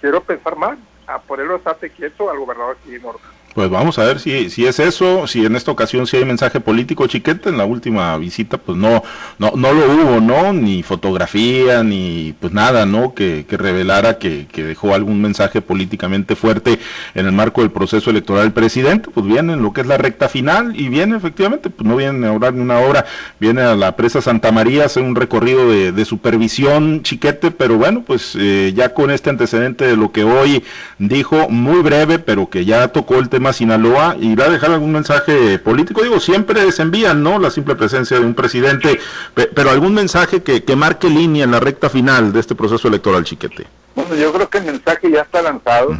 quiero 0.00 0.22
pensar 0.22 0.56
más, 0.56 0.78
a 1.06 1.20
ponerlo 1.20 1.56
estate 1.56 1.90
quieto 1.90 2.30
al 2.30 2.38
gobernador 2.38 2.76
Tino 2.84 3.14
pues 3.54 3.70
vamos 3.70 3.98
a 3.98 4.04
ver 4.04 4.18
si, 4.18 4.50
si 4.50 4.66
es 4.66 4.80
eso, 4.80 5.26
si 5.26 5.44
en 5.46 5.54
esta 5.54 5.70
ocasión 5.70 6.06
sí 6.06 6.16
hay 6.16 6.24
mensaje 6.24 6.60
político 6.60 7.06
chiquete, 7.06 7.50
en 7.50 7.58
la 7.58 7.64
última 7.64 8.16
visita 8.18 8.58
pues 8.58 8.76
no, 8.76 9.02
no, 9.38 9.52
no 9.54 9.72
lo 9.72 9.86
hubo, 9.86 10.20
¿no? 10.20 10.52
Ni 10.52 10.82
fotografía, 10.82 11.84
ni 11.84 12.34
pues 12.40 12.52
nada, 12.52 12.84
¿no? 12.84 13.14
Que, 13.14 13.46
que 13.48 13.56
revelara 13.56 14.18
que, 14.18 14.46
que, 14.50 14.64
dejó 14.64 14.94
algún 14.94 15.22
mensaje 15.22 15.62
políticamente 15.62 16.34
fuerte 16.34 16.78
en 17.14 17.26
el 17.26 17.32
marco 17.32 17.60
del 17.60 17.70
proceso 17.70 18.10
electoral 18.10 18.44
del 18.44 18.52
presidente, 18.52 19.10
pues 19.12 19.24
viene 19.24 19.52
en 19.52 19.62
lo 19.62 19.72
que 19.72 19.82
es 19.82 19.86
la 19.86 19.98
recta 19.98 20.28
final 20.28 20.78
y 20.78 20.88
viene 20.88 21.16
efectivamente, 21.16 21.70
pues 21.70 21.88
no 21.88 21.96
viene 21.96 22.26
a 22.26 22.32
orar 22.32 22.54
ni 22.54 22.60
una 22.62 22.80
hora, 22.80 23.04
viene 23.38 23.62
a 23.62 23.76
la 23.76 23.94
presa 23.94 24.20
Santa 24.20 24.50
María 24.50 24.82
a 24.82 24.86
hacer 24.86 25.04
un 25.04 25.14
recorrido 25.14 25.70
de, 25.70 25.92
de 25.92 26.04
supervisión 26.04 27.02
chiquete, 27.02 27.50
pero 27.52 27.76
bueno, 27.76 28.02
pues 28.04 28.36
eh, 28.36 28.72
ya 28.74 28.94
con 28.94 29.10
este 29.10 29.30
antecedente 29.30 29.86
de 29.86 29.96
lo 29.96 30.10
que 30.10 30.24
hoy 30.24 30.64
dijo, 30.98 31.48
muy 31.48 31.82
breve, 31.82 32.18
pero 32.18 32.48
que 32.50 32.64
ya 32.64 32.88
tocó 32.88 33.16
el 33.16 33.28
tema 33.28 33.43
Sinaloa 33.52 34.16
y 34.18 34.34
va 34.34 34.46
a 34.46 34.50
dejar 34.50 34.70
algún 34.70 34.92
mensaje 34.92 35.58
político. 35.58 36.02
Digo, 36.02 36.20
siempre 36.20 36.70
se 36.72 36.82
envían, 36.82 37.22
¿no? 37.22 37.38
La 37.38 37.50
simple 37.50 37.74
presencia 37.74 38.18
de 38.18 38.24
un 38.24 38.34
presidente, 38.34 38.98
pero 39.34 39.70
algún 39.70 39.94
mensaje 39.94 40.42
que, 40.42 40.76
marque 40.76 41.08
línea 41.08 41.44
en 41.44 41.50
la 41.50 41.60
recta 41.60 41.88
final 41.88 42.32
de 42.32 42.40
este 42.40 42.54
proceso 42.54 42.88
electoral, 42.88 43.24
Chiquete. 43.24 43.66
Bueno, 43.94 44.14
yo 44.14 44.32
creo 44.32 44.48
que 44.48 44.58
el 44.58 44.64
mensaje 44.64 45.10
ya 45.10 45.22
está 45.22 45.42
lanzado, 45.42 45.96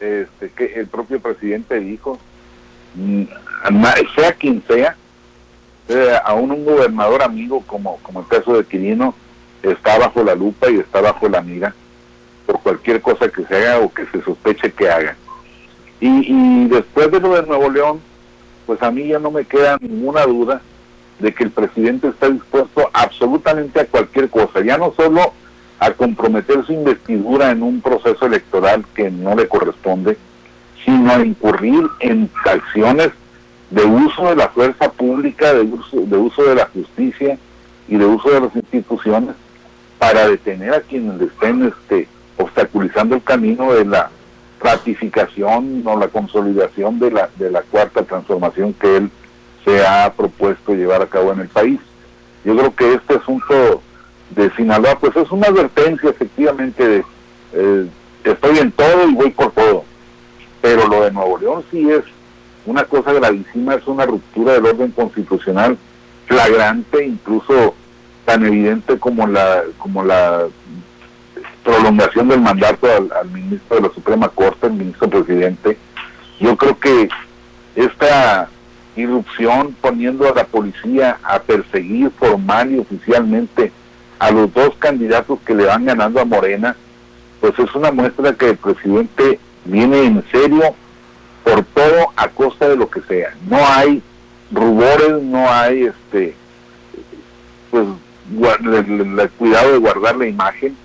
este, 0.00 0.50
que 0.50 0.74
el 0.80 0.86
propio 0.86 1.20
presidente 1.20 1.78
dijo, 1.80 2.18
mm, 2.94 3.24
sea 4.16 4.32
quien 4.32 4.62
sea, 4.66 4.96
aún 6.24 6.50
un 6.50 6.64
gobernador 6.64 7.22
amigo 7.22 7.62
como, 7.66 7.98
como 7.98 8.20
el 8.20 8.28
caso 8.28 8.56
de 8.56 8.64
Quirino, 8.64 9.14
está 9.62 9.98
bajo 9.98 10.22
la 10.22 10.34
lupa 10.34 10.70
y 10.70 10.78
está 10.78 11.00
bajo 11.00 11.28
la 11.28 11.42
mira 11.42 11.74
por 12.46 12.60
cualquier 12.60 13.00
cosa 13.00 13.28
que 13.28 13.44
se 13.44 13.56
haga 13.56 13.78
o 13.78 13.92
que 13.92 14.06
se 14.06 14.22
sospeche 14.22 14.72
que 14.72 14.88
haga. 14.88 15.16
Y, 16.06 16.68
después 16.68 17.10
de 17.10 17.18
lo 17.18 17.34
de 17.34 17.46
Nuevo 17.46 17.70
León, 17.70 18.00
pues 18.66 18.82
a 18.82 18.90
mí 18.90 19.08
ya 19.08 19.18
no 19.18 19.30
me 19.30 19.46
queda 19.46 19.78
ninguna 19.80 20.26
duda 20.26 20.60
de 21.18 21.32
que 21.32 21.44
el 21.44 21.50
presidente 21.50 22.08
está 22.08 22.28
dispuesto 22.28 22.90
absolutamente 22.92 23.80
a 23.80 23.86
cualquier 23.86 24.28
cosa, 24.28 24.60
ya 24.60 24.76
no 24.76 24.92
solo 24.94 25.32
a 25.78 25.90
comprometer 25.92 26.62
su 26.66 26.74
investidura 26.74 27.52
en 27.52 27.62
un 27.62 27.80
proceso 27.80 28.26
electoral 28.26 28.84
que 28.94 29.10
no 29.10 29.34
le 29.34 29.48
corresponde, 29.48 30.18
sino 30.84 31.10
a 31.10 31.24
incurrir 31.24 31.88
en 32.00 32.28
acciones 32.44 33.08
de 33.70 33.84
uso 33.84 34.28
de 34.28 34.36
la 34.36 34.48
fuerza 34.48 34.92
pública, 34.92 35.54
de 35.54 35.62
uso, 35.62 36.02
de 36.02 36.16
uso 36.18 36.42
de 36.44 36.54
la 36.56 36.66
justicia 36.66 37.38
y 37.88 37.96
de 37.96 38.04
uso 38.04 38.28
de 38.28 38.40
las 38.40 38.54
instituciones 38.54 39.34
para 39.98 40.28
detener 40.28 40.74
a 40.74 40.80
quienes 40.82 41.18
estén 41.18 41.64
este, 41.64 42.06
obstaculizando 42.36 43.16
el 43.16 43.22
camino 43.22 43.72
de 43.72 43.86
la 43.86 44.10
ratificación 44.64 45.82
o 45.84 45.98
la 45.98 46.08
consolidación 46.08 46.98
de 46.98 47.10
la, 47.10 47.28
de 47.36 47.50
la 47.50 47.62
cuarta 47.62 48.02
transformación 48.02 48.72
que 48.72 48.96
él 48.96 49.10
se 49.64 49.86
ha 49.86 50.12
propuesto 50.14 50.74
llevar 50.74 51.02
a 51.02 51.06
cabo 51.06 51.32
en 51.32 51.40
el 51.40 51.48
país. 51.48 51.78
Yo 52.44 52.56
creo 52.56 52.74
que 52.74 52.94
este 52.94 53.14
asunto 53.14 53.82
de 54.30 54.50
Sinaloa, 54.56 54.98
pues 54.98 55.14
es 55.16 55.30
una 55.30 55.48
advertencia 55.48 56.10
efectivamente 56.10 56.88
de 56.88 57.04
eh, 57.52 57.86
estoy 58.24 58.58
en 58.58 58.72
todo 58.72 59.08
y 59.08 59.14
voy 59.14 59.30
por 59.30 59.52
todo. 59.52 59.84
Pero 60.62 60.88
lo 60.88 61.02
de 61.02 61.12
Nuevo 61.12 61.38
León 61.38 61.64
sí 61.70 61.90
es 61.90 62.02
una 62.64 62.84
cosa 62.84 63.12
gravísima, 63.12 63.74
es 63.74 63.86
una 63.86 64.06
ruptura 64.06 64.54
del 64.54 64.64
orden 64.64 64.90
constitucional 64.92 65.76
flagrante, 66.26 67.04
incluso 67.04 67.74
tan 68.24 68.46
evidente 68.46 68.98
como 68.98 69.26
la, 69.26 69.62
como 69.78 70.02
la 70.02 70.46
prolongación 71.64 72.28
del 72.28 72.40
mandato 72.40 72.86
al, 72.86 73.28
ministro 73.30 73.76
de 73.76 73.88
la 73.88 73.94
Suprema 73.94 74.28
Corte, 74.28 74.66
el 74.66 74.74
ministro 74.74 75.08
presidente. 75.08 75.76
Yo 76.38 76.56
creo 76.56 76.78
que 76.78 77.08
esta 77.74 78.48
irrupción 78.94 79.74
poniendo 79.80 80.28
a 80.28 80.34
la 80.34 80.44
policía 80.44 81.18
a 81.24 81.40
perseguir 81.40 82.10
formal 82.10 82.70
y 82.70 82.78
oficialmente 82.78 83.72
a 84.18 84.30
los 84.30 84.52
dos 84.52 84.74
candidatos 84.78 85.40
que 85.44 85.54
le 85.54 85.64
van 85.64 85.86
ganando 85.86 86.20
a 86.20 86.24
Morena, 86.24 86.76
pues 87.40 87.58
es 87.58 87.74
una 87.74 87.90
muestra 87.90 88.34
que 88.34 88.50
el 88.50 88.56
presidente 88.56 89.40
viene 89.64 90.04
en 90.04 90.24
serio 90.30 90.74
por 91.42 91.64
todo 91.64 92.12
a 92.14 92.28
costa 92.28 92.68
de 92.68 92.76
lo 92.76 92.88
que 92.88 93.00
sea. 93.02 93.34
No 93.48 93.58
hay 93.66 94.02
rubores, 94.52 95.22
no 95.22 95.50
hay 95.50 95.84
este 95.84 96.36
pues 97.70 97.86
el 98.30 99.30
cuidado 99.36 99.72
de 99.72 99.78
guardar 99.78 100.16
la 100.16 100.26
imagen 100.26 100.76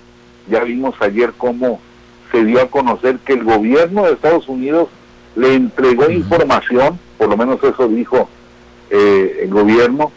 ya 0.50 0.64
vimos 0.64 0.94
ayer 1.00 1.32
cómo 1.36 1.80
se 2.30 2.44
dio 2.44 2.60
a 2.60 2.66
conocer 2.66 3.18
que 3.18 3.34
el 3.34 3.44
gobierno 3.44 4.04
de 4.04 4.12
Estados 4.12 4.48
Unidos 4.48 4.88
le 5.36 5.54
entregó 5.54 6.10
información, 6.10 6.98
por 7.18 7.28
lo 7.28 7.36
menos 7.36 7.62
eso 7.62 7.88
dijo 7.88 8.28
eh, 8.90 9.40
el 9.42 9.50
gobierno, 9.50 10.12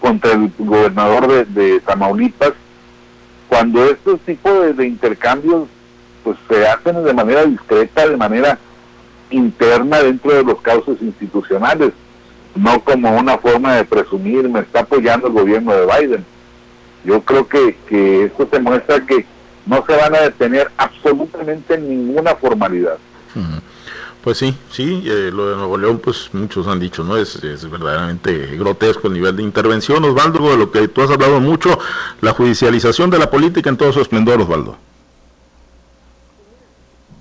contra 0.00 0.32
el 0.32 0.50
gobernador 0.58 1.46
de, 1.46 1.80
Tamaulipas, 1.80 2.52
cuando 3.48 3.84
estos 3.84 4.20
tipos 4.20 4.76
de, 4.76 4.86
intercambios 4.86 5.68
pues 6.24 6.36
se 6.48 6.66
hacen 6.66 7.02
de 7.04 7.12
manera 7.12 7.44
discreta, 7.44 8.06
de 8.06 8.16
manera 8.16 8.58
interna 9.30 10.02
dentro 10.02 10.34
de 10.34 10.44
los 10.44 10.60
cauces 10.60 11.00
institucionales, 11.00 11.92
no 12.54 12.80
como 12.82 13.16
una 13.16 13.38
forma 13.38 13.76
de 13.76 13.84
presumir, 13.84 14.48
me 14.48 14.60
está 14.60 14.80
apoyando 14.80 15.28
el 15.28 15.32
gobierno 15.32 15.72
de 15.72 15.86
Biden. 15.86 16.24
Yo 17.04 17.22
creo 17.22 17.48
que, 17.48 17.76
que 17.88 18.24
esto 18.24 18.46
te 18.46 18.60
muestra 18.60 19.00
que 19.06 19.24
no 19.70 19.86
se 19.86 19.96
van 19.96 20.14
a 20.16 20.20
detener 20.22 20.68
absolutamente 20.76 21.78
ninguna 21.78 22.34
formalidad. 22.34 22.98
Pues 24.22 24.38
sí, 24.38 24.52
sí, 24.68 25.04
eh, 25.06 25.30
lo 25.32 25.48
de 25.48 25.56
Nuevo 25.56 25.78
León, 25.78 26.00
pues 26.02 26.28
muchos 26.32 26.66
han 26.66 26.80
dicho, 26.80 27.04
¿no? 27.04 27.16
Es, 27.16 27.40
verdaderamente 27.70 28.56
grotesco 28.56 29.06
el 29.06 29.14
nivel 29.14 29.36
de 29.36 29.44
intervención. 29.44 30.04
Osvaldo, 30.04 30.50
de 30.50 30.56
lo 30.56 30.72
que 30.72 30.88
tú 30.88 31.02
has 31.02 31.10
hablado 31.10 31.40
mucho, 31.40 31.78
la 32.20 32.32
judicialización 32.32 33.10
de 33.10 33.20
la 33.20 33.30
política 33.30 33.70
en 33.70 33.76
todo 33.76 33.92
su 33.92 34.00
esplendor, 34.00 34.40
Osvaldo. 34.40 34.76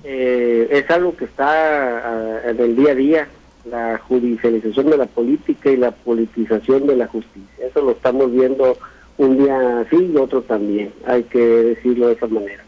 Eh, 0.03 0.67
es 0.71 0.89
algo 0.89 1.15
que 1.15 1.25
está 1.25 1.45
ah, 1.47 2.49
en 2.49 2.59
el 2.59 2.75
día 2.75 2.91
a 2.91 2.95
día, 2.95 3.27
la 3.69 3.99
judicialización 3.99 4.89
de 4.89 4.97
la 4.97 5.05
política 5.05 5.69
y 5.69 5.77
la 5.77 5.91
politización 5.91 6.87
de 6.87 6.95
la 6.95 7.07
justicia. 7.07 7.67
Eso 7.67 7.81
lo 7.81 7.91
estamos 7.91 8.31
viendo 8.31 8.75
un 9.19 9.37
día 9.37 9.85
sí 9.89 10.11
y 10.13 10.17
otro 10.17 10.41
también, 10.41 10.93
hay 11.05 11.23
que 11.23 11.39
decirlo 11.39 12.07
de 12.07 12.13
esa 12.13 12.27
manera. 12.27 12.63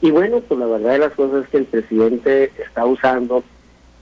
Y 0.00 0.10
bueno, 0.10 0.40
pues 0.40 0.58
la 0.58 0.66
verdad 0.66 0.92
de 0.92 0.98
las 0.98 1.12
cosas 1.12 1.44
es 1.44 1.50
que 1.50 1.58
el 1.58 1.64
presidente 1.64 2.50
está 2.60 2.84
usando 2.84 3.44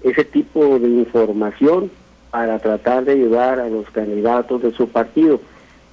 ese 0.03 0.25
tipo 0.25 0.79
de 0.79 0.89
información 0.89 1.91
para 2.31 2.59
tratar 2.59 3.05
de 3.05 3.13
ayudar 3.13 3.61
a 3.61 3.69
los 3.69 3.89
candidatos 3.91 4.63
de 4.63 4.73
su 4.73 4.89
partido. 4.89 5.41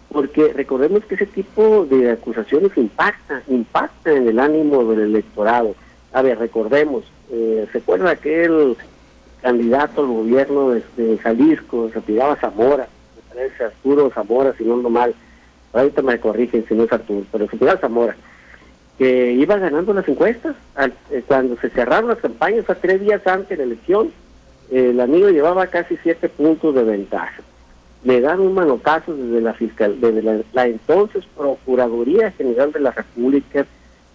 Porque 0.10 0.54
recordemos 0.54 1.04
que 1.04 1.16
ese 1.16 1.26
tipo 1.26 1.86
de 1.86 2.12
acusaciones 2.12 2.72
impacta, 2.78 3.44
impacta 3.50 4.14
en 4.14 4.30
el 4.30 4.40
ánimo 4.40 4.86
del 4.86 5.02
electorado. 5.02 5.76
A 6.14 6.22
ver, 6.22 6.40
recordemos, 6.40 7.04
eh, 7.30 7.68
¿se 7.74 7.80
acuerda 7.80 8.12
aquel 8.12 8.78
candidato 9.42 10.02
al 10.02 10.08
gobierno 10.08 10.70
de, 10.70 11.18
Jalisco, 11.18 11.90
se 11.90 12.02
Zamora, 12.40 12.88
me 13.14 13.36
parece 13.36 13.66
Arturo 13.66 14.10
Zamora, 14.10 14.54
si 14.58 14.64
no 14.64 14.78
lo 14.78 14.90
mal, 14.90 15.14
ahorita 15.74 16.02
me 16.02 16.20
corrigen 16.20 16.66
si 16.68 16.74
no 16.74 16.84
es 16.84 16.92
Arturo, 16.92 17.26
pero 17.32 17.48
Fidel 17.48 17.78
Zamora, 17.80 18.16
que 18.98 19.34
iba 19.34 19.58
ganando 19.58 19.94
las 19.94 20.08
encuestas. 20.08 20.56
Eh, 21.12 21.24
cuando 21.28 21.58
se 21.58 21.70
cerraron 21.70 22.10
las 22.10 22.20
campañas, 22.20 22.70
a 22.70 22.76
tres 22.76 23.02
días 23.02 23.26
antes 23.28 23.50
de 23.50 23.58
la 23.58 23.64
elección, 23.64 24.12
el 24.72 25.00
amigo 25.00 25.30
llevaba 25.30 25.68
casi 25.68 25.98
siete 25.98 26.30
puntos 26.30 26.76
de 26.76 26.84
ventaja. 26.84 27.42
Le 28.04 28.22
dan 28.22 28.40
un 28.40 28.54
manotazo 28.54 29.16
desde 29.16 29.42
la 29.42 29.54
fiscal, 29.54 30.00
desde 30.00 30.44
la, 30.54 30.68
entonces 30.68 31.26
Procuraduría 31.36 32.32
General 32.32 32.72
de 32.72 32.80
la 32.80 32.92
República, 32.92 33.66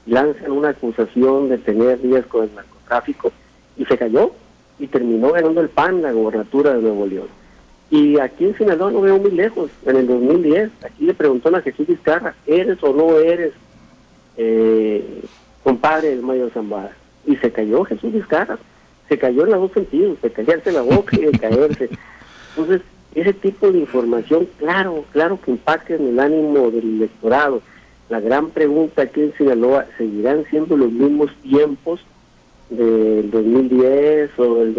lanzan 0.06 0.50
una 0.50 0.70
acusación 0.70 1.48
de 1.48 1.58
tener 1.58 2.00
días 2.00 2.26
con 2.26 2.44
el 2.44 2.54
narcotráfico 2.54 3.32
y 3.76 3.84
se 3.84 3.96
cayó 3.96 4.32
y 4.78 4.86
terminó 4.88 5.32
ganando 5.32 5.60
el 5.60 5.68
PAN 5.68 6.02
la 6.02 6.12
gobernatura 6.12 6.74
de 6.74 6.82
Nuevo 6.82 7.06
León. 7.06 7.41
Y 7.92 8.18
aquí 8.18 8.46
en 8.46 8.56
Sinaloa 8.56 8.90
no 8.90 9.02
veo 9.02 9.18
muy 9.18 9.32
lejos, 9.32 9.70
en 9.84 9.96
el 9.96 10.06
2010, 10.06 10.70
aquí 10.82 11.04
le 11.04 11.12
preguntó 11.12 11.54
a 11.54 11.60
Jesús 11.60 11.86
Vizcarra, 11.86 12.34
¿eres 12.46 12.82
o 12.82 12.94
no 12.94 13.18
eres 13.18 13.52
eh, 14.38 15.20
compadre 15.62 16.08
del 16.08 16.22
Mayor 16.22 16.50
Zambada? 16.52 16.96
Y 17.26 17.36
se 17.36 17.52
cayó 17.52 17.84
Jesús 17.84 18.10
Vizcarra. 18.10 18.58
se 19.10 19.18
cayó 19.18 19.44
en 19.44 19.50
los 19.50 19.60
dos 19.60 19.72
sentidos, 19.72 20.22
de 20.22 20.30
callarse 20.30 20.72
la 20.72 20.80
boca 20.80 21.18
y 21.18 21.26
de 21.26 21.38
caerse. 21.38 21.90
Entonces, 22.56 22.80
ese 23.14 23.34
tipo 23.34 23.70
de 23.70 23.80
información, 23.80 24.48
claro, 24.56 25.04
claro 25.12 25.38
que 25.38 25.50
impacta 25.50 25.94
en 25.94 26.08
el 26.08 26.18
ánimo 26.18 26.70
del 26.70 26.96
electorado. 26.96 27.60
La 28.08 28.20
gran 28.20 28.48
pregunta 28.48 29.02
aquí 29.02 29.20
en 29.20 29.34
Sinaloa, 29.36 29.84
¿seguirán 29.98 30.46
siendo 30.48 30.78
los 30.78 30.90
mismos 30.90 31.30
tiempos 31.42 32.00
del 32.70 33.30
2010 33.30 34.30
o 34.38 34.54
del 34.54 34.74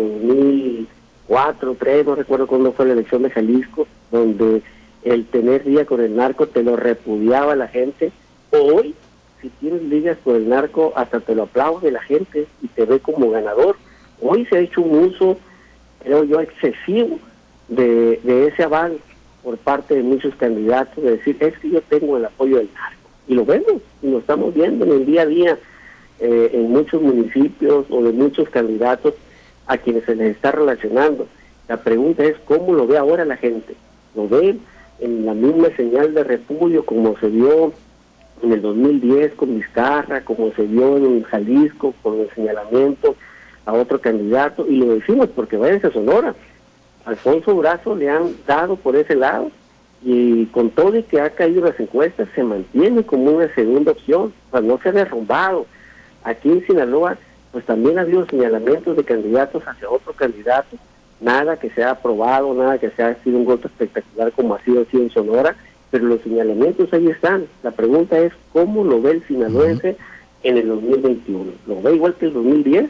2004, 1.27 1.67
2003, 1.67 2.05
no 2.05 2.15
recuerdo 2.15 2.47
cuándo 2.47 2.73
fue 2.73 2.85
la 2.85 2.93
elección 2.93 3.23
de 3.23 3.29
Jalisco, 3.29 3.87
donde 4.11 4.61
el 5.03 5.25
tener 5.25 5.63
día 5.63 5.85
con 5.85 6.01
el 6.01 6.15
narco 6.15 6.47
te 6.47 6.63
lo 6.63 6.75
repudiaba 6.75 7.55
la 7.55 7.67
gente? 7.67 8.11
Hoy, 8.51 8.93
si 9.41 9.49
tienes 9.49 9.83
ligas 9.83 10.17
con 10.23 10.35
el 10.35 10.49
narco, 10.49 10.93
hasta 10.95 11.19
te 11.19 11.35
lo 11.35 11.43
aplaude 11.43 11.91
la 11.91 12.01
gente 12.01 12.47
y 12.61 12.67
te 12.67 12.85
ve 12.85 12.99
como 12.99 13.29
ganador. 13.31 13.75
Hoy 14.21 14.45
se 14.45 14.57
ha 14.57 14.59
hecho 14.59 14.81
un 14.81 15.05
uso, 15.05 15.37
creo 16.03 16.23
yo, 16.23 16.39
excesivo 16.39 17.19
de, 17.67 18.19
ese 18.47 18.63
aval 18.63 18.99
por 19.43 19.57
parte 19.57 19.95
de 19.95 20.03
muchos 20.03 20.35
candidatos, 20.35 21.03
de 21.03 21.17
decir, 21.17 21.37
es 21.39 21.57
que 21.59 21.69
yo 21.69 21.81
tengo 21.81 22.17
el 22.17 22.25
apoyo 22.25 22.57
del 22.57 22.69
narco. 22.73 23.09
Y 23.27 23.35
lo 23.35 23.45
vemos, 23.45 23.81
y 24.01 24.07
lo 24.07 24.19
estamos 24.19 24.53
viendo 24.53 24.85
en 24.85 24.91
el 24.91 25.05
día 25.05 25.21
a 25.23 25.25
día 25.25 25.57
eh, 26.19 26.51
en 26.53 26.71
muchos 26.71 27.01
municipios 27.01 27.85
o 27.89 28.03
de 28.03 28.11
muchos 28.11 28.49
candidatos 28.49 29.13
a 29.67 29.77
quienes 29.77 30.05
se 30.05 30.15
les 30.15 30.35
está 30.35 30.51
relacionando. 30.51 31.27
La 31.67 31.77
pregunta 31.77 32.23
es, 32.23 32.35
¿cómo 32.45 32.73
lo 32.73 32.87
ve 32.87 32.97
ahora 32.97 33.25
la 33.25 33.37
gente? 33.37 33.75
¿Lo 34.15 34.27
ve 34.27 34.57
en 34.99 35.25
la 35.25 35.33
misma 35.33 35.69
señal 35.75 36.13
de 36.13 36.23
repudio 36.23 36.85
como 36.85 37.17
se 37.19 37.27
vio 37.27 37.73
en 38.41 38.51
el 38.51 38.61
2010 38.61 39.33
con 39.33 39.55
Vizcarra, 39.55 40.21
como 40.21 40.51
se 40.53 40.63
vio 40.63 40.97
en 40.97 41.23
Jalisco 41.23 41.93
con 42.03 42.19
el 42.19 42.29
señalamiento 42.31 43.15
a 43.65 43.73
otro 43.73 43.99
candidato? 43.99 44.67
Y 44.67 44.77
lo 44.77 44.95
decimos 44.95 45.29
porque 45.35 45.57
váyanse 45.57 45.87
a 45.87 45.91
Sonora 45.91 46.35
Alfonso 47.05 47.55
Brazo 47.55 47.95
le 47.95 48.09
han 48.09 48.35
dado 48.47 48.75
por 48.75 48.95
ese 48.95 49.15
lado 49.15 49.51
y 50.03 50.45
con 50.47 50.69
todo 50.69 50.97
y 50.97 51.03
que 51.03 51.19
ha 51.19 51.29
caído 51.29 51.65
las 51.65 51.79
encuestas 51.79 52.27
se 52.33 52.43
mantiene 52.43 53.03
como 53.03 53.31
una 53.31 53.53
segunda 53.55 53.91
opción, 53.91 54.33
pues 54.51 54.63
no 54.63 54.77
se 54.79 54.89
ha 54.89 54.91
derrumbado. 54.93 55.65
Aquí 56.23 56.49
en 56.49 56.65
Sinaloa 56.65 57.17
pues 57.53 57.63
también 57.65 57.99
ha 57.99 58.01
habido 58.01 58.25
señalamientos 58.25 58.97
de 58.97 59.03
candidatos 59.03 59.63
hacia 59.65 59.87
otro 59.87 60.11
candidato, 60.13 60.75
nada 61.21 61.57
que 61.57 61.69
se 61.69 61.83
ha 61.83 61.91
aprobado, 61.91 62.53
nada 62.55 62.79
que 62.79 62.89
se 62.89 63.03
ha 63.03 63.15
sido 63.23 63.37
un 63.37 63.45
golpe 63.45 63.67
espectacular 63.67 64.31
como 64.33 64.55
ha 64.55 64.63
sido 64.63 64.81
así 64.81 64.97
en 64.97 65.11
Sonora, 65.11 65.55
pero 65.91 66.05
los 66.05 66.21
señalamientos 66.21 66.91
ahí 66.91 67.07
están. 67.07 67.45
La 67.61 67.69
pregunta 67.69 68.17
es 68.19 68.33
cómo 68.51 68.83
lo 68.83 68.99
ve 68.99 69.11
el 69.11 69.27
sinaloense 69.27 69.95
en 70.41 70.57
el 70.57 70.67
2021. 70.67 71.51
¿Lo 71.67 71.81
ve 71.83 71.93
igual 71.93 72.15
que 72.15 72.25
el 72.25 72.33
2010 72.33 72.89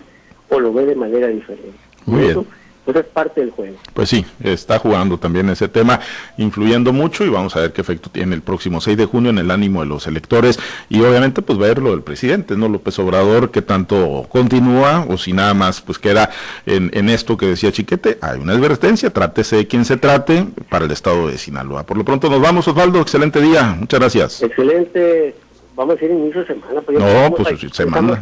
o 0.49 0.59
lo 0.61 0.71
ve 0.71 0.85
de 0.85 0.95
manera 0.95 1.27
diferente? 1.27 1.77
Muy 2.05 2.21
bien. 2.21 2.45
Pues 2.85 2.97
es 2.97 3.05
parte 3.05 3.41
del 3.41 3.51
juego. 3.51 3.77
Pues 3.93 4.09
sí, 4.09 4.25
está 4.43 4.77
jugando 4.77 5.17
también 5.17 5.49
ese 5.49 5.69
tema, 5.69 6.01
influyendo 6.37 6.91
mucho 6.91 7.23
y 7.23 7.29
vamos 7.29 7.55
a 7.55 7.61
ver 7.61 7.71
qué 7.71 7.81
efecto 7.81 8.09
tiene 8.09 8.35
el 8.35 8.41
próximo 8.41 8.81
6 8.81 8.97
de 8.97 9.05
junio 9.05 9.29
en 9.29 9.37
el 9.37 9.51
ánimo 9.51 9.81
de 9.81 9.85
los 9.85 10.05
electores 10.05 10.59
y 10.89 11.01
obviamente 11.01 11.41
pues 11.41 11.57
ver 11.57 11.79
lo 11.79 11.91
del 11.91 12.01
presidente, 12.01 12.57
¿no? 12.57 12.67
López 12.67 12.99
Obrador, 12.99 13.51
que 13.51 13.61
tanto 13.61 14.25
continúa 14.29 15.05
o 15.09 15.17
si 15.17 15.31
nada 15.31 15.53
más 15.53 15.81
pues 15.81 15.97
queda 15.97 16.29
en, 16.65 16.91
en 16.93 17.09
esto 17.09 17.37
que 17.37 17.45
decía 17.45 17.71
Chiquete, 17.71 18.17
hay 18.21 18.39
una 18.39 18.53
advertencia, 18.53 19.11
trátese 19.11 19.55
de 19.57 19.67
quien 19.67 19.85
se 19.85 19.95
trate 19.95 20.45
para 20.69 20.85
el 20.85 20.91
estado 20.91 21.27
de 21.27 21.37
Sinaloa. 21.37 21.85
Por 21.85 21.97
lo 21.97 22.03
pronto 22.03 22.29
nos 22.29 22.41
vamos, 22.41 22.67
Osvaldo, 22.67 22.99
excelente 22.99 23.39
día, 23.39 23.75
muchas 23.79 23.99
gracias. 23.99 24.43
Excelente 24.43 25.35
vamos 25.75 25.99
a 25.99 26.05
ir 26.05 26.11
inicio 26.11 26.41
de 26.41 26.47
semana. 26.47 26.81
Pues 26.81 26.99
no, 26.99 27.35
pues 27.35 27.73
semana. 27.73 28.21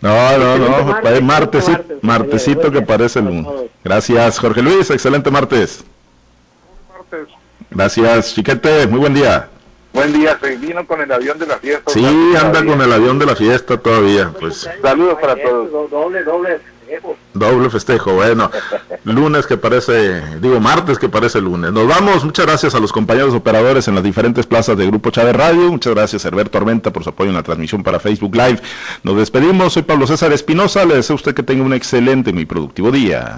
no, 0.00 0.38
no, 0.38 0.58
no, 0.58 0.84
no, 0.84 1.20
martes, 1.22 1.66
martesito 2.02 2.70
que 2.70 2.82
parece 2.82 3.18
el 3.20 3.26
lunes. 3.26 3.46
Gracias, 3.82 4.38
Jorge 4.38 4.62
Luis, 4.62 4.90
excelente 4.90 5.30
martes. 5.30 5.84
Gracias, 7.70 8.34
Chiquete, 8.34 8.86
muy 8.86 9.00
buen 9.00 9.14
día. 9.14 9.48
Buen 9.92 10.12
día, 10.12 10.36
se 10.40 10.56
vino 10.56 10.84
con 10.86 11.00
el 11.00 11.12
avión 11.12 11.38
de 11.38 11.46
la 11.46 11.56
fiesta. 11.58 11.90
Sí, 11.92 12.04
anda 12.36 12.64
con 12.64 12.80
el 12.80 12.92
avión 12.92 13.18
de 13.18 13.26
la 13.26 13.36
fiesta 13.36 13.76
todavía. 13.76 14.32
Pues 14.40 14.68
saludos 14.82 15.18
para 15.20 15.36
todos. 15.36 15.90
Doble, 15.90 16.24
doble. 16.24 16.58
Doble 17.34 17.70
festejo, 17.70 18.14
bueno. 18.14 18.50
Lunes 19.04 19.46
que 19.46 19.56
parece, 19.56 20.22
digo 20.40 20.60
martes 20.60 20.98
que 20.98 21.08
parece 21.08 21.40
lunes. 21.40 21.72
Nos 21.72 21.86
vamos, 21.88 22.24
muchas 22.24 22.46
gracias 22.46 22.74
a 22.74 22.80
los 22.80 22.92
compañeros 22.92 23.34
operadores 23.34 23.88
en 23.88 23.94
las 23.94 24.04
diferentes 24.04 24.46
plazas 24.46 24.76
de 24.78 24.86
Grupo 24.86 25.10
Chávez 25.10 25.34
Radio. 25.34 25.70
Muchas 25.70 25.94
gracias, 25.94 26.24
Herbert 26.24 26.50
Tormenta, 26.50 26.92
por 26.92 27.02
su 27.02 27.10
apoyo 27.10 27.30
en 27.30 27.36
la 27.36 27.42
transmisión 27.42 27.82
para 27.82 27.98
Facebook 27.98 28.34
Live. 28.34 28.60
Nos 29.02 29.16
despedimos, 29.16 29.72
soy 29.72 29.82
Pablo 29.82 30.06
César 30.06 30.32
Espinosa. 30.32 30.84
Le 30.84 30.96
deseo 30.96 31.14
a 31.14 31.16
usted 31.16 31.34
que 31.34 31.42
tenga 31.42 31.64
un 31.64 31.72
excelente 31.72 32.30
y 32.30 32.32
muy 32.32 32.46
productivo 32.46 32.90
día. 32.90 33.32